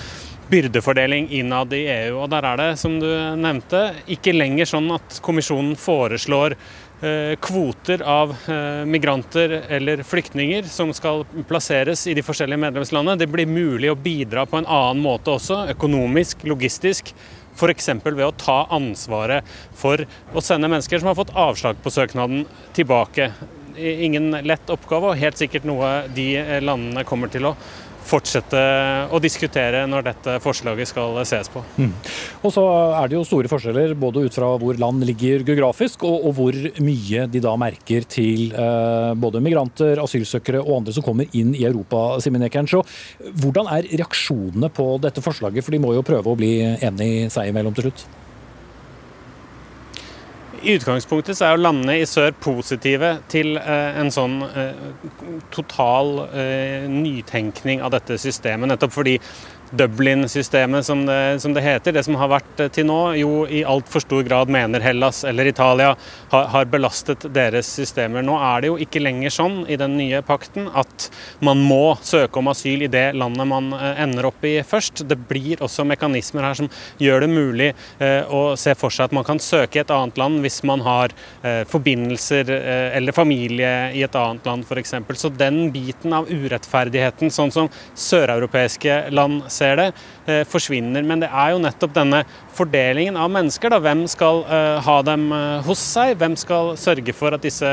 [0.49, 2.19] byrdefordeling innad i EU.
[2.23, 8.03] Og der er det, som du nevnte, ikke lenger sånn at kommisjonen foreslår eh, kvoter
[8.05, 13.19] av eh, migranter eller flyktninger som skal plasseres i de forskjellige medlemslandene.
[13.19, 17.13] Det blir mulig å bidra på en annen måte også, økonomisk, logistisk.
[17.59, 17.89] F.eks.
[18.05, 22.45] ved å ta ansvaret for å sende mennesker som har fått avslag på søknaden,
[22.77, 23.33] tilbake.
[23.79, 27.55] Ingen lett oppgave, og helt sikkert noe de eh, landene kommer til å
[28.09, 28.61] fortsette
[29.13, 31.63] å diskutere når dette forslaget skal ses på.
[31.79, 31.93] Mm.
[32.43, 32.65] Og så
[32.99, 36.59] er det jo store forskjeller både ut fra hvor land ligger geografisk, og, og hvor
[36.85, 41.65] mye de da merker til eh, både migranter, asylsøkere og andre som kommer inn i
[41.67, 42.19] Europa.
[42.23, 42.69] Simen Ekern.
[42.69, 42.83] Så
[43.41, 47.53] hvordan er reaksjonene på dette forslaget, for de må jo prøve å bli enige seg
[47.53, 48.07] imellom til slutt?
[50.63, 54.81] I utgangspunktet så er jo landene i sør positive til eh, en sånn eh,
[55.53, 58.71] total eh, nytenkning av dette systemet.
[58.71, 59.17] Nettopp fordi
[59.71, 61.03] Dublin-systemet, som,
[61.39, 61.95] som, det heter.
[61.95, 65.93] Det som har vært til nå, jo i altfor stor grad mener Hellas eller Italia
[66.31, 68.25] har, har, belastet deres systemer.
[68.25, 71.09] Nå er det jo ikke lenger sånn i den nye pakten at
[71.45, 75.03] man må søke om asyl i det landet man ender opp i først.
[75.09, 76.69] Det blir også mekanismer her som
[77.01, 80.19] gjør det mulig eh, å se for seg at man kan søke i et annet
[80.19, 81.13] land hvis man har
[81.43, 84.95] eh, forbindelser eh, eller familie i et annet land f.eks.
[85.19, 89.87] Så den biten av urettferdigheten, sånn som søreuropeiske land ser det,
[90.25, 91.03] eh, forsvinner.
[91.05, 92.23] Men det er jo nettopp denne
[92.55, 93.71] fordelingen av mennesker.
[93.73, 93.79] Da.
[93.83, 96.15] Hvem skal uh, ha dem uh, hos seg?
[96.19, 97.67] Hvem skal sørge for at disse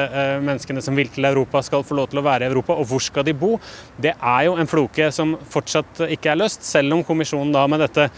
[0.44, 2.76] menneskene som vil til Europa, skal få lov til å være i Europa?
[2.76, 3.56] Og hvor skal de bo?
[3.98, 7.82] Det er jo en floke som fortsatt ikke er løst, selv om kommisjonen da med
[7.82, 8.08] dette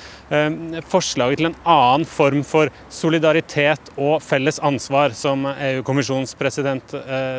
[0.90, 6.94] forslaget til en annen form for solidaritet og felles ansvar, som EU-kommisjonens president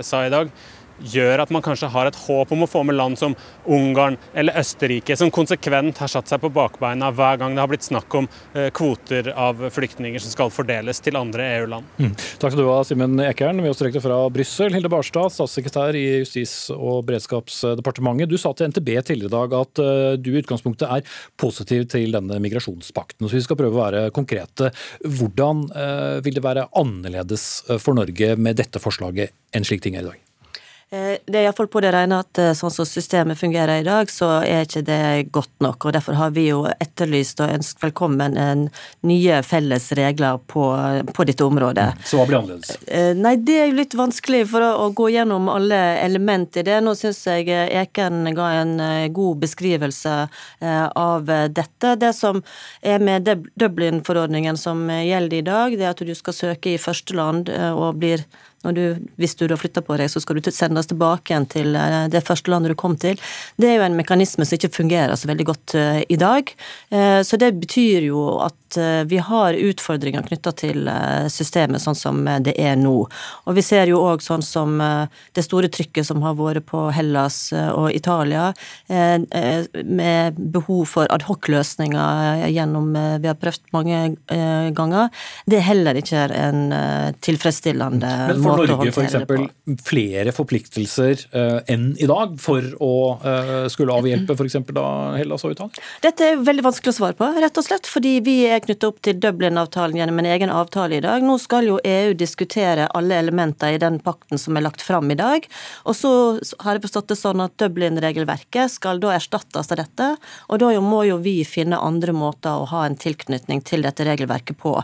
[0.05, 0.51] sa i dag,
[1.01, 3.35] gjør at man kanskje har et håp om å få med land som
[3.69, 7.87] Ungarn eller Østerrike, som konsekvent har satt seg på bakbeina hver gang det har blitt
[7.87, 11.89] snakk om eh, kvoter av flyktninger som skal fordeles til andre EU-land.
[11.99, 12.13] Mm.
[12.41, 13.61] Takk skal du ha, Simen Ekern.
[13.63, 14.75] Vi oss direkte fra Brussel.
[14.75, 18.29] Hilde Barstad, statssekretær i Justis- og beredskapsdepartementet.
[18.29, 22.15] Du sa til NTB tidligere i dag at eh, du i utgangspunktet er positiv til
[22.15, 23.27] denne migrasjonspakten.
[23.27, 24.73] Så vi skal prøve å være konkrete.
[25.03, 30.05] Hvordan eh, vil det være annerledes for Norge med dette forslaget enn slik ting er
[30.05, 30.28] i dag?
[30.91, 34.09] Eh, det er iallfall på det rene at eh, sånn som systemet fungerer i dag,
[34.09, 35.01] så er ikke det
[35.35, 35.85] godt nok.
[35.85, 38.63] og Derfor har vi jo etterlyst og ønsket velkommen en
[39.05, 40.65] nye felles regler på,
[41.13, 41.91] på dette området.
[42.09, 42.73] Så hva blir annerledes?
[42.89, 46.65] Eh, nei, Det er jo litt vanskelig for å, å gå gjennom alle element i
[46.65, 46.81] det.
[46.81, 48.75] Nå syns jeg Eken ga en
[49.13, 50.15] god beskrivelse
[50.97, 51.93] av dette.
[52.01, 52.41] Det som
[52.81, 53.29] er med
[53.59, 58.01] Dublin-forordningen som gjelder i dag, det er at du skal søke i første land og
[58.01, 58.25] blir
[58.63, 62.07] du, hvis du da flytter på deg, så skal du sendes tilbake igjen til eh,
[62.11, 63.19] det første landet du kom til.
[63.55, 66.51] Det er jo en mekanisme som ikke fungerer så veldig godt eh, i dag.
[66.91, 68.55] Eh, så det betyr jo at
[69.09, 70.85] vi har utfordringer knytta til
[71.33, 72.91] systemet sånn som det er nå.
[73.49, 77.47] Og vi ser jo òg sånn som det store trykket som har vært på Hellas
[77.49, 78.51] og Italia,
[78.85, 84.03] med behov for adhoc-løsninger gjennom Vi har prøvd mange
[84.77, 85.09] ganger.
[85.49, 86.61] Det er heller ikke en
[87.25, 89.83] tilfredsstillende måte får Norge f.eks.
[89.85, 94.59] flere forpliktelser uh, enn i dag for å uh, skulle avhjelpe f.eks.
[94.75, 94.87] da
[95.17, 95.85] Hellas og Italia?
[96.03, 99.01] Dette er veldig vanskelig å svare på, rett og slett fordi vi er knyttet opp
[99.05, 101.25] til Dublin-avtalen gjennom en egen avtale i dag.
[101.25, 105.17] Nå skal jo EU diskutere alle elementer i den pakten som er lagt fram i
[105.19, 105.45] dag.
[105.89, 106.11] Og så
[106.63, 110.11] har jeg forstått det sånn at Dublin-regelverket skal da erstattes av dette.
[110.49, 114.59] Og da må jo vi finne andre måter å ha en tilknytning til dette regelverket
[114.59, 114.75] på.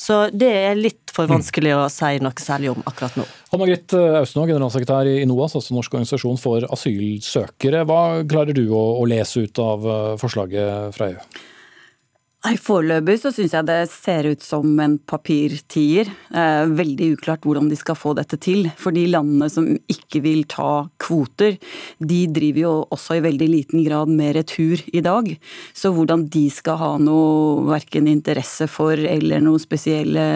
[0.00, 3.24] Så det er litt for vanskelig å si noe særlig om akkurat nå.
[3.54, 7.84] Anna-Gritt Austenå, generalsekretær i NOAS, altså Norsk organisasjon for asylsøkere.
[7.88, 11.50] Hva klarer du å lese ut av eh, forslaget fra EU?
[12.44, 16.10] Nei, Foreløpig så syns jeg det ser ut som en papirtier.
[16.28, 18.66] Eh, veldig uklart hvordan de skal få dette til.
[18.76, 21.56] For de landene som ikke vil ta kvoter,
[22.04, 25.30] de driver jo også i veldig liten grad med retur i dag.
[25.72, 30.28] Så hvordan de skal ha noe verken interesse for eller noe spesielle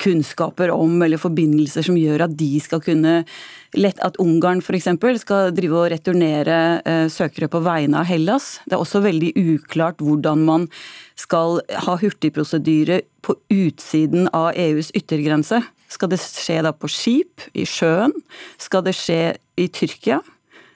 [0.00, 3.20] kunnskaper om eller forbindelser som gjør at de skal kunne
[3.78, 4.88] lett At Ungarn f.eks.
[5.22, 8.58] skal drive og returnere eh, søkere på vegne av Hellas.
[8.66, 10.66] Det er også veldig uklart hvordan man
[11.18, 15.62] skal ha hurtigprosedyre på utsiden av EUs yttergrense.
[15.90, 18.14] Skal det skje da på skip, i sjøen?
[18.58, 19.22] Skal det skje
[19.58, 20.20] i Tyrkia?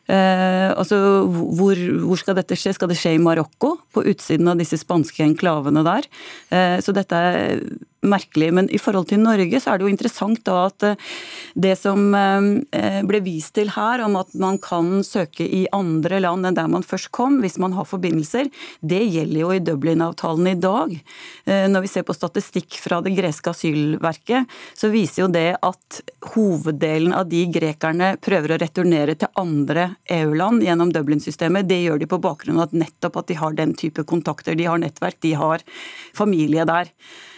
[0.05, 2.75] Eh, altså, hvor, hvor, skal dette skje?
[2.77, 3.77] Skal det skje i Marokko?
[3.95, 6.09] På utsiden av disse spanske enklavene der.
[6.53, 7.65] Eh, så dette er
[8.09, 8.51] merkelig.
[8.55, 11.11] Men i forhold til Norge så er det jo interessant da at eh,
[11.55, 16.49] det som eh, ble vist til her, om at man kan søke i andre land
[16.49, 18.51] enn der man først kom, hvis man har forbindelser,
[18.81, 20.95] det gjelder jo i Dublin-avtalen i dag.
[21.47, 26.01] Eh, når vi ser på statistikk fra det greske asylverket, så viser jo det at
[26.35, 29.91] hoveddelen av de grekerne prøver å returnere til andre
[30.21, 31.69] EU-land gjennom Dublin-systemet.
[31.69, 34.69] Det gjør de på bakgrunn av at nettopp at de har den type kontakter, de
[34.69, 35.65] har nettverk, de har
[36.17, 36.91] familie der.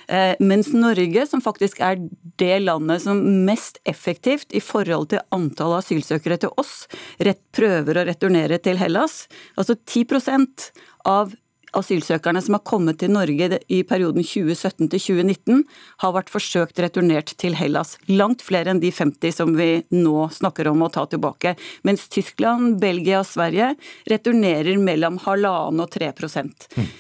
[0.09, 1.99] Eh, mens Norge, som faktisk er
[2.39, 6.85] det landet som mest effektivt i forhold til antall asylsøkere til oss,
[7.19, 9.25] rett prøver å returnere til Hellas,
[9.59, 10.71] altså 10%
[11.07, 11.35] av
[11.79, 15.63] asylsøkerne som har kommet til Norge i perioden 2017 til 2019,
[16.03, 17.97] har vært forsøkt returnert til Hellas.
[18.11, 21.57] Langt flere enn de 50 som vi nå snakker om å ta tilbake.
[21.87, 23.73] Mens Tyskland, Belgia og Sverige
[24.11, 26.53] returnerer mellom halvannen og 3 mm.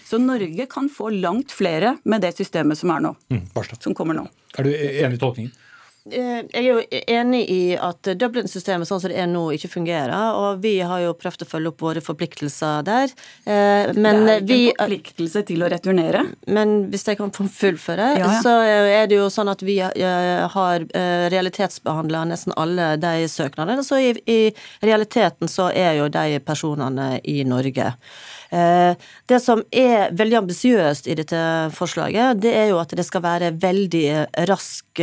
[0.06, 3.14] Så Norge kan få langt flere med det systemet som er nå.
[3.32, 3.46] Mm,
[3.80, 4.26] som kommer nå.
[4.56, 5.54] Er du enig i tolkningen?
[6.06, 6.82] Eh, jeg er jo
[7.18, 10.14] enig i at Dublin-systemet sånn som det er nå, ikke fungerer.
[10.38, 13.14] Og vi har jo prøvd å følge opp våre forpliktelser der.
[13.44, 16.22] Eh, men det er ikke vi, en forpliktelse til å returnere.
[16.46, 18.42] Men hvis jeg kan fullføre, ja, ja.
[18.44, 20.86] så er det jo sånn at vi eh, har
[21.32, 23.84] realitetsbehandla nesten alle de søknadene.
[23.86, 24.40] Så i, i
[24.86, 27.92] realiteten så er jo de personene i Norge.
[28.46, 31.40] Det som er veldig ambisiøst i dette
[31.74, 34.04] forslaget, det er jo at det skal være veldig
[34.48, 35.02] rask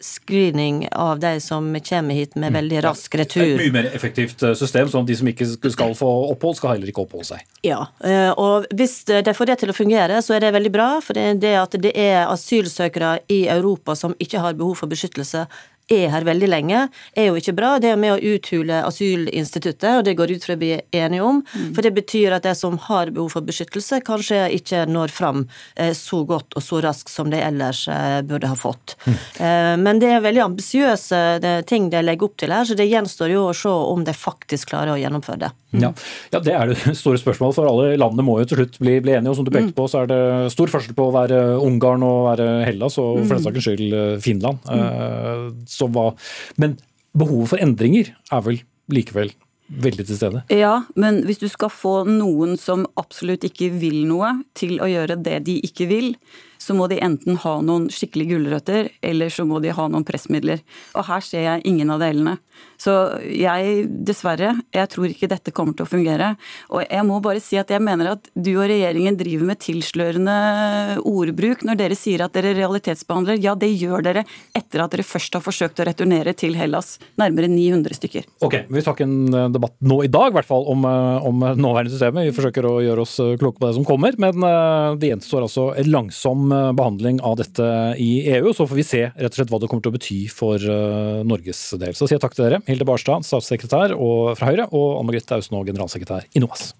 [0.00, 2.54] screening av de som kommer hit med mm.
[2.54, 3.42] veldig rask retur.
[3.42, 6.76] Et mye mer effektivt eh, system, sånn at de som ikke skal få opphold, skal
[6.76, 7.46] heller ikke oppholde seg.
[7.66, 10.90] Ja, eh, og hvis de får det til å fungere, så er det veldig bra.
[11.04, 15.46] For det at det er asylsøkere i Europa som ikke har behov for beskyttelse,
[15.88, 16.84] er her veldig lenge,
[17.16, 17.76] er jo ikke bra.
[17.80, 21.40] Det er med å uthule asylinstituttet, og det går ut fra å bli enige om.
[21.54, 21.70] Mm.
[21.76, 25.94] For det betyr at de som har behov for beskyttelse, kanskje ikke når fram eh,
[25.96, 28.96] så godt og så raskt som de ellers eh, burde ha fått.
[29.08, 29.16] Mm.
[29.84, 31.18] Men det er veldig ambisiøse
[31.68, 34.72] ting de legger opp til her, så det gjenstår jo å se om de faktisk
[34.72, 35.50] klarer å gjennomføre det.
[35.72, 35.82] Mm.
[35.84, 35.90] Ja.
[36.32, 36.40] ja.
[36.44, 39.32] det er det store spørsmålet, for alle landene må jo til slutt bli, bli enige.
[39.32, 39.76] Og som du pekte mm.
[39.78, 40.20] på, så er det
[40.54, 43.46] stor forskjell på å være Ungarn og være Hellas, og for den mm.
[43.48, 44.64] saks skyld Finland.
[44.68, 46.10] Mm som hva
[46.60, 46.76] Men
[47.18, 48.62] behovet for endringer er vel
[48.92, 49.32] likevel
[49.68, 50.42] veldig til stede?
[50.52, 55.18] Ja, men hvis du skal få noen som absolutt ikke vil noe, til å gjøre
[55.20, 56.14] det de ikke vil,
[56.58, 60.64] så må de enten ha noen skikkelige gulrøtter, eller så må de ha noen pressmidler.
[60.96, 62.38] Og her ser jeg ingen av delene.
[62.78, 62.92] Så
[63.26, 66.30] jeg, dessverre, jeg tror ikke dette kommer til å fungere.
[66.70, 70.36] Og jeg må bare si at jeg mener at du og regjeringen driver med tilslørende
[71.02, 73.40] ordbruk når dere sier at dere realitetsbehandler.
[73.42, 74.22] Ja, det gjør dere
[74.56, 76.96] etter at dere først har forsøkt å returnere til Hellas.
[77.18, 78.28] Nærmere 900 stykker.
[78.46, 81.26] Ok, vi tar ikke en eh, debatt nå i dag, i hvert fall, om, eh,
[81.26, 82.30] om nåværende systemet.
[82.30, 84.38] Vi forsøker å gjøre oss eh, kloke på det som kommer, men
[85.00, 86.46] det gjenstår altså en langsom
[86.78, 87.66] behandling av dette
[87.98, 88.52] i EU.
[88.54, 90.62] Så får vi se rett og slett hva det kommer til å bety for
[91.26, 91.96] Norges del.
[91.96, 92.62] Så sier jeg takk til dere.
[92.68, 93.94] Hilde Barstad, statssekretær
[94.38, 96.72] fra Høyre, og Anne Margrethe Austenaa, generalsekretær i NOAS.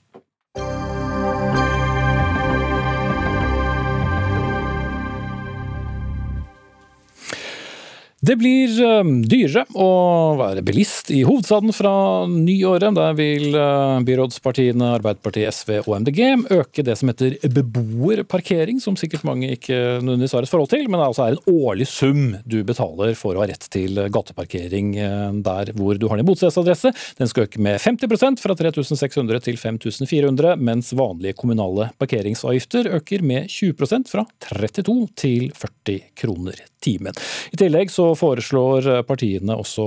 [8.19, 9.85] Det blir um, dyrere å
[10.41, 11.93] være bilist i hovedstaden fra
[12.27, 12.91] nyåret.
[12.97, 19.23] Der vil uh, byrådspartiene Arbeiderpartiet, SV og MDG øke det som heter beboerparkering, som sikkert
[19.29, 22.59] mange ikke nødvendigvis har et forhold til, men det altså er en årlig sum du
[22.67, 26.91] betaler for å ha rett til gateparkering uh, der hvor du har din bostedsadresse.
[27.23, 33.47] Den skal øke med 50% fra 3600 til 5400, mens vanlige kommunale parkeringsavgifter øker med
[33.47, 37.15] 20% fra 32 til 40 kroner timen.
[37.53, 39.85] I tillegg så foreslår partiene også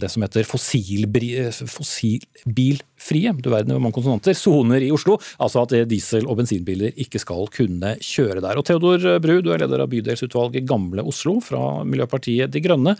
[0.00, 5.14] det som heter fossilbilfrie du verden hvor mange konsonanter, soner i Oslo.
[5.42, 8.54] Altså at diesel- og bensinbiler ikke skal kunne kjøre der.
[8.58, 12.92] Og Theodor Bru, du er leder av bydelsutvalget Gamle Oslo fra Miljøpartiet De Grønne.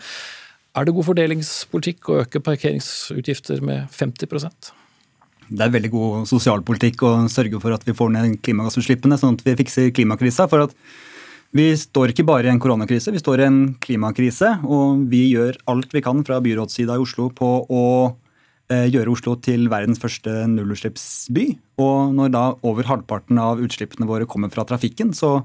[0.75, 4.73] Er det god fordelingspolitikk å øke parkeringsutgifter med 50%
[5.45, 9.43] det er veldig god sosialpolitikk å sørge for at vi får ned klimagassutslippene, sånn at
[9.45, 10.47] vi fikser klimakrisa.
[10.49, 10.73] For at
[11.55, 14.57] vi står ikke bare i en koronakrise, vi står i en klimakrise.
[14.67, 17.85] Og vi gjør alt vi kan fra byrådssida i Oslo på å
[18.71, 21.45] eh, gjøre Oslo til verdens første nullutslippsby.
[21.79, 25.39] Og når da over halvparten av utslippene våre kommer fra trafikken, så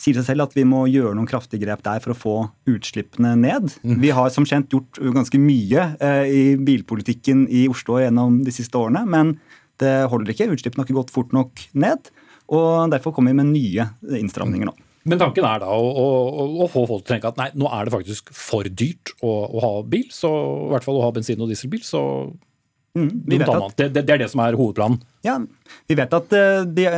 [0.00, 2.36] sier det seg selv at vi må gjøre noen kraftige grep der for å få
[2.72, 3.68] utslippene ned.
[3.84, 3.98] Mm.
[4.00, 8.80] Vi har som kjent gjort ganske mye eh, i bilpolitikken i Oslo gjennom de siste
[8.80, 9.36] årene, men
[9.80, 10.48] det holder ikke.
[10.56, 12.08] Utslippene har ikke gått fort nok ned.
[12.48, 13.92] Og derfor kommer vi med nye
[14.22, 14.80] innstramninger nå.
[15.08, 17.70] Men tanken er da å, å, å, få folk til å tenke at nei, nå
[17.72, 20.06] er det faktisk for dyrt å, å ha bil.
[20.12, 21.80] Så i hvert fall å ha bensin- og dieselbil.
[21.86, 22.02] Så
[22.98, 23.08] mm,
[23.40, 25.00] at, det, det, er det som er hovedplanen.
[25.24, 25.38] Ja,
[25.88, 26.90] Vi vet at eh, det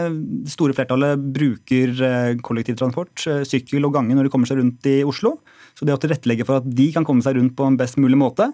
[0.51, 4.99] store flertallet bruker eh, kollektivtransport, eh, sykkel og gange når de kommer seg rundt i
[5.07, 5.37] Oslo.
[5.79, 8.19] Så det å tilrettelegge for at de kan komme seg rundt på en best mulig
[8.19, 8.51] måte,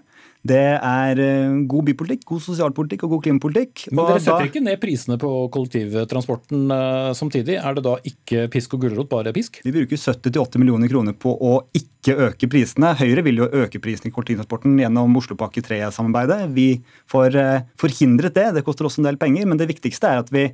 [0.46, 3.88] det er eh, god bypolitikk, god sosialpolitikk og god klimapolitikk.
[3.90, 7.56] Men dere setter da, ikke ned prisene på kollektivtransporten uh, samtidig.
[7.58, 9.58] Er det da ikke pisk og gulrot, bare pisk?
[9.66, 12.94] Vi bruker 70-80 millioner kroner på å ikke øke prisene.
[13.00, 16.40] Høyre vil jo øke prisene i kollektivtransporten gjennom Oslopakke 3-samarbeidet.
[16.54, 16.68] Vi
[17.10, 18.52] får uh, forhindret det.
[18.60, 20.48] Det koster også en del penger, men det viktigste er at vi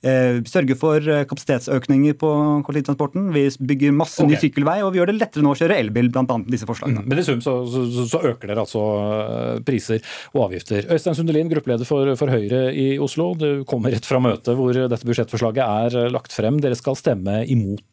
[0.00, 2.28] Eh, sørger for eh, kapasitetsøkninger på
[2.64, 3.26] kollektivtransporten.
[3.34, 4.32] Vi bygger masse okay.
[4.32, 6.24] ny sykkelvei, og vi gjør det lettere nå å kjøre elbil, bl.a.
[6.48, 7.02] disse forslagene.
[7.04, 7.10] Mm.
[7.10, 10.00] Men i sum så, så, så, øker dere altså eh, priser
[10.32, 10.88] og avgifter.
[10.96, 13.34] Øystein Sundelin, gruppeleder for, for, Høyre i Oslo.
[13.36, 15.60] Du kommer rett fra møtet hvor dette budsjettforslaget
[16.00, 16.62] er lagt frem.
[16.64, 17.84] Dere skal stemme imot.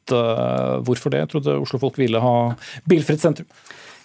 [0.87, 1.25] Hvorfor det?
[1.25, 2.35] Jeg trodde Oslo-folk ville ha
[2.87, 3.49] bilfritt sentrum?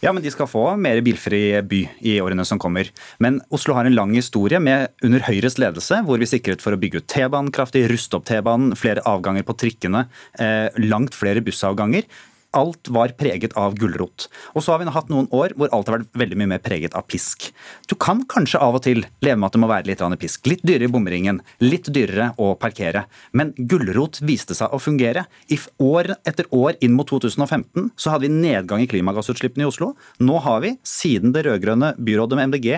[0.02, 1.78] Ja, men De skal få mer bilfri by
[2.10, 2.88] i årene som kommer.
[3.22, 6.80] Men Oslo har en lang historie med under Høyres ledelse, hvor vi sikret for å
[6.82, 10.08] bygge ut T-banen kraftig, ruste opp T-banen, flere avganger på trikkene,
[10.42, 12.10] eh, langt flere bussavganger.
[12.56, 14.28] Alt var preget av gulrot.
[14.54, 16.96] Og så har vi hatt noen år hvor alt har vært veldig mye mer preget
[16.98, 17.48] av pisk.
[17.88, 20.46] Du kan kanskje av og til leve med at det må være litt pisk.
[20.50, 23.06] Litt dyrere i bomringen, litt dyrere å parkere.
[23.32, 25.24] Men gulrot viste seg å fungere.
[25.48, 29.92] I år etter år inn mot 2015 så hadde vi nedgang i klimagassutslippene i Oslo.
[30.20, 32.70] Nå har vi, siden det rød-grønne byrådet med MDG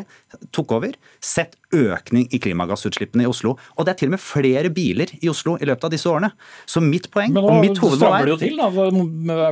[0.54, 3.54] tok over, sett økning i klimagassutslippene i Oslo.
[3.76, 6.30] Og det er til og med flere biler i Oslo i løpet av disse årene.
[6.66, 8.70] Så mitt poeng Men og mitt hovedmål er det jo til, da.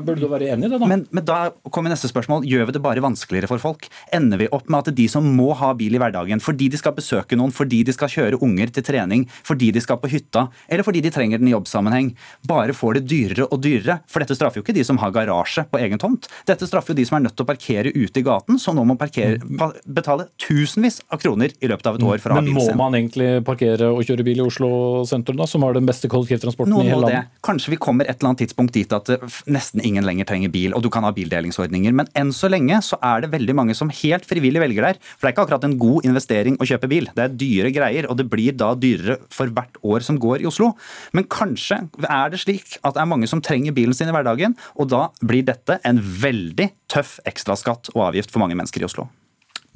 [0.03, 0.89] Burde du være enig i det, da?
[0.89, 1.39] men, men da
[1.75, 2.47] kommer neste spørsmål.
[2.49, 3.89] Gjør vi det bare vanskeligere for folk?
[4.15, 6.97] Ender vi opp med at de som må ha bil i hverdagen, fordi de skal
[6.97, 10.87] besøke noen, fordi de skal kjøre unger til trening, fordi de skal på hytta, eller
[10.87, 12.13] fordi de trenger den i jobbsammenheng,
[12.49, 14.01] bare får det dyrere og dyrere?
[14.11, 16.29] For dette straffer jo ikke de som har garasje på egen tomt.
[16.49, 18.85] Dette straffer jo de som er nødt til å parkere ute i gaten, som nå
[18.89, 19.41] må parkere,
[19.87, 22.97] betale tusenvis av kroner i løpet av et år for å ha Men må man
[22.99, 24.71] egentlig parkere og kjøre bil i Oslo
[25.09, 27.21] sentrum, da, som har den beste kollektivtransporten Noen i hele hele det.
[27.23, 27.41] landet?
[27.47, 30.75] Kanskje vi kommer et eller annet tidspunkt dit at eh, nesten ingen lenger trenger bil,
[30.77, 31.95] og du kan ha bildelingsordninger.
[31.97, 35.01] Men enn så lenge så er det veldig mange som helt frivillig velger der.
[35.15, 37.09] For det er ikke akkurat en god investering å kjøpe bil.
[37.17, 40.51] Det er dyre greier, og det blir da dyrere for hvert år som går i
[40.51, 40.73] Oslo.
[41.17, 44.57] Men kanskje er det slik at det er mange som trenger bilen sin i hverdagen,
[44.77, 49.09] og da blir dette en veldig tøff ekstraskatt og avgift for mange mennesker i Oslo.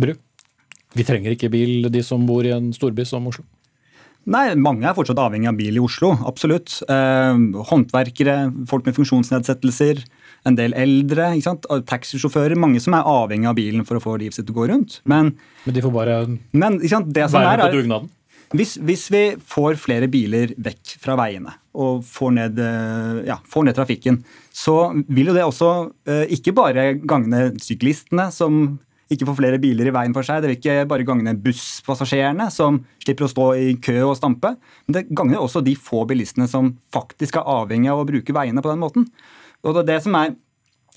[0.01, 0.13] Bru.
[0.97, 3.45] Vi trenger ikke bil, de som bor i en storby som Oslo.
[4.27, 6.81] Nei, mange er fortsatt avhengig av bil i Oslo, absolutt.
[6.91, 10.01] Eh, håndverkere, folk med funksjonsnedsettelser,
[10.47, 11.69] en del eldre, ikke sant?
[11.87, 12.59] taxisjåfører.
[12.59, 15.01] Mange som er avhengig av bilen for å få livet sitt til å gå rundt.
[15.07, 15.35] Men,
[15.67, 17.13] Men de får bare men ikke sant?
[17.15, 18.11] det som være med på dugnaden.
[18.59, 19.23] hvis, hvis vi
[19.55, 24.21] får flere biler vekk fra veiene og får ned, eh, ja, får ned trafikken,
[24.51, 25.71] så vil jo det også
[26.09, 28.79] eh, ikke bare gagne syklistene, som
[29.13, 30.41] ikke får flere biler i veien for seg.
[30.43, 34.57] Det vil ikke bare gagne busspassasjerene, som slipper å stå i kø og stampe.
[34.87, 38.65] Men det gagner også de få bilistene som faktisk er avhengig av å bruke veiene
[38.65, 39.07] på den måten.
[39.67, 40.35] Og det, som er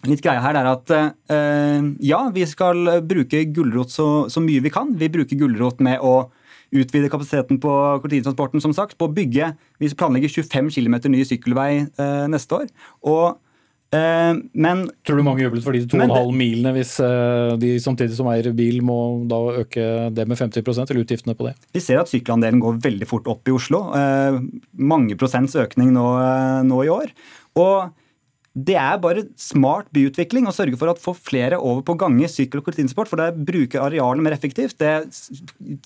[0.07, 4.74] litt greia her, er at øh, ja, vi skal bruke gulrot så, så mye vi
[4.74, 4.95] kan.
[4.97, 6.32] Vi bruker gulrot med å
[6.70, 8.97] utvide kapasiteten på kollektivtransporten, som sagt.
[8.97, 12.68] På å bygge Vi planlegger 25 km ny sykkelvei øh, neste år.
[13.05, 13.39] Og,
[13.92, 18.52] men Tror du mange jublet for de 2,5 milene hvis eh, de samtidig som eier
[18.54, 18.98] bil må
[19.30, 20.62] da øke det med 50%
[20.92, 21.56] eller utgiftene på det?
[21.74, 23.88] Vi ser at sykkelandelen går veldig fort opp i Oslo.
[23.98, 24.38] Eh,
[24.78, 27.16] mange prosents økning nå, eh, nå i år.
[27.58, 27.90] Og
[28.66, 32.62] det er bare smart byutvikling å sørge for at få flere over på gange, sykkel
[32.62, 34.78] og kollektivsport, For det bruker arealet mer effektivt.
[34.82, 35.10] Det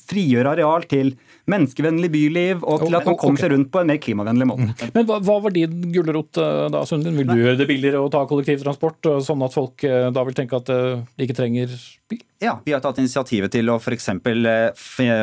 [0.09, 1.13] frigjør areal til
[1.51, 4.89] menneskevennlig byliv og til at man kommer seg rundt på en mer klimavennlig måte.
[4.95, 7.17] Men hva, hva var din gulrot eh, da, Sundin?
[7.19, 10.37] Vil du gjøre det billigere å ta kollektivtransport, eh, sånn at folk eh, da vil
[10.37, 11.75] tenke at de ikke trenger
[12.13, 12.23] bil?
[12.43, 14.09] Ja, Vi har tatt initiativet til å f.eks.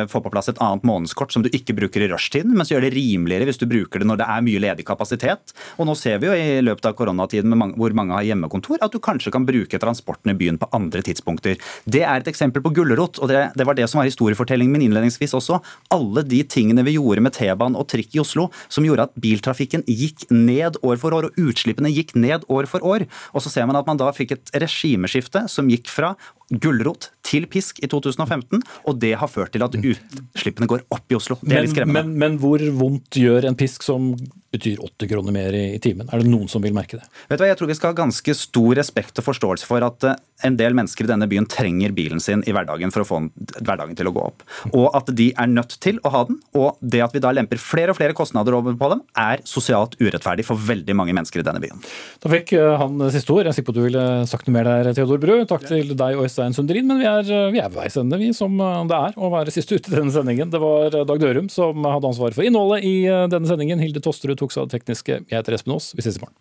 [0.09, 2.87] få på plass et annet månedskort som du ikke bruker i rushtiden, men så gjør
[2.87, 5.53] det rimeligere hvis du bruker det når det er mye ledig kapasitet.
[5.77, 8.81] Og nå ser vi jo i løpet av koronatiden med mange, hvor mange har hjemmekontor,
[8.81, 11.61] at du kanskje kan bruke transporten i byen på andre tidspunkter.
[11.85, 14.87] Det er et eksempel på gulrot, og det, det var det som var historiefortellingen min
[14.87, 15.61] innledningsvis også.
[15.93, 19.85] Alle de tingene vi gjorde med T-banen og trikk i Oslo som gjorde at biltrafikken
[19.85, 23.05] gikk ned år for år, og utslippene gikk ned år for år.
[23.35, 26.15] Og så ser man at man da fikk et regimeskifte som gikk fra
[26.51, 31.17] gulrot til pisk i 2015, og det har ført til at utslippene går opp i
[31.17, 31.37] Oslo.
[31.41, 32.03] Det er litt Men, skremmende.
[32.11, 34.11] men, men hvor vondt gjør en pisk som
[34.51, 36.09] betyr åtte kroner mer i, timen?
[36.11, 37.07] Er det noen som vil merke det?
[37.29, 40.07] Vet du hva, Jeg tror vi skal ha ganske stor respekt og forståelse for at
[40.07, 43.19] eh, en del mennesker i denne byen trenger bilen sin i hverdagen for å få
[43.59, 44.45] hverdagen til å gå opp.
[44.71, 46.39] Og at de er nødt til å ha den.
[46.57, 49.97] Og det at vi da lemper flere og flere kostnader over på dem, er sosialt
[50.01, 51.81] urettferdig for veldig mange mennesker i denne byen.
[52.23, 53.45] Da fikk eh, han siste ord.
[53.45, 55.35] Jeg er sikker på at du ville sagt noe mer der, Theodor Bru.
[55.49, 58.19] Takk til deg og Øystein Sunderin, men vi er, eh, vi er ved veis ende,
[58.19, 60.51] vi, som eh, det er å være siste ute i denne sendingen.
[60.53, 63.81] Det var eh, Dag Dørum som hadde ansvaret for innholdet i eh, denne sendingen.
[63.81, 65.21] Hilde Tosterud tok seg av det tekniske.
[65.23, 65.91] Jeg heter Espen Aas.
[65.97, 66.37] Vi ses i morgen.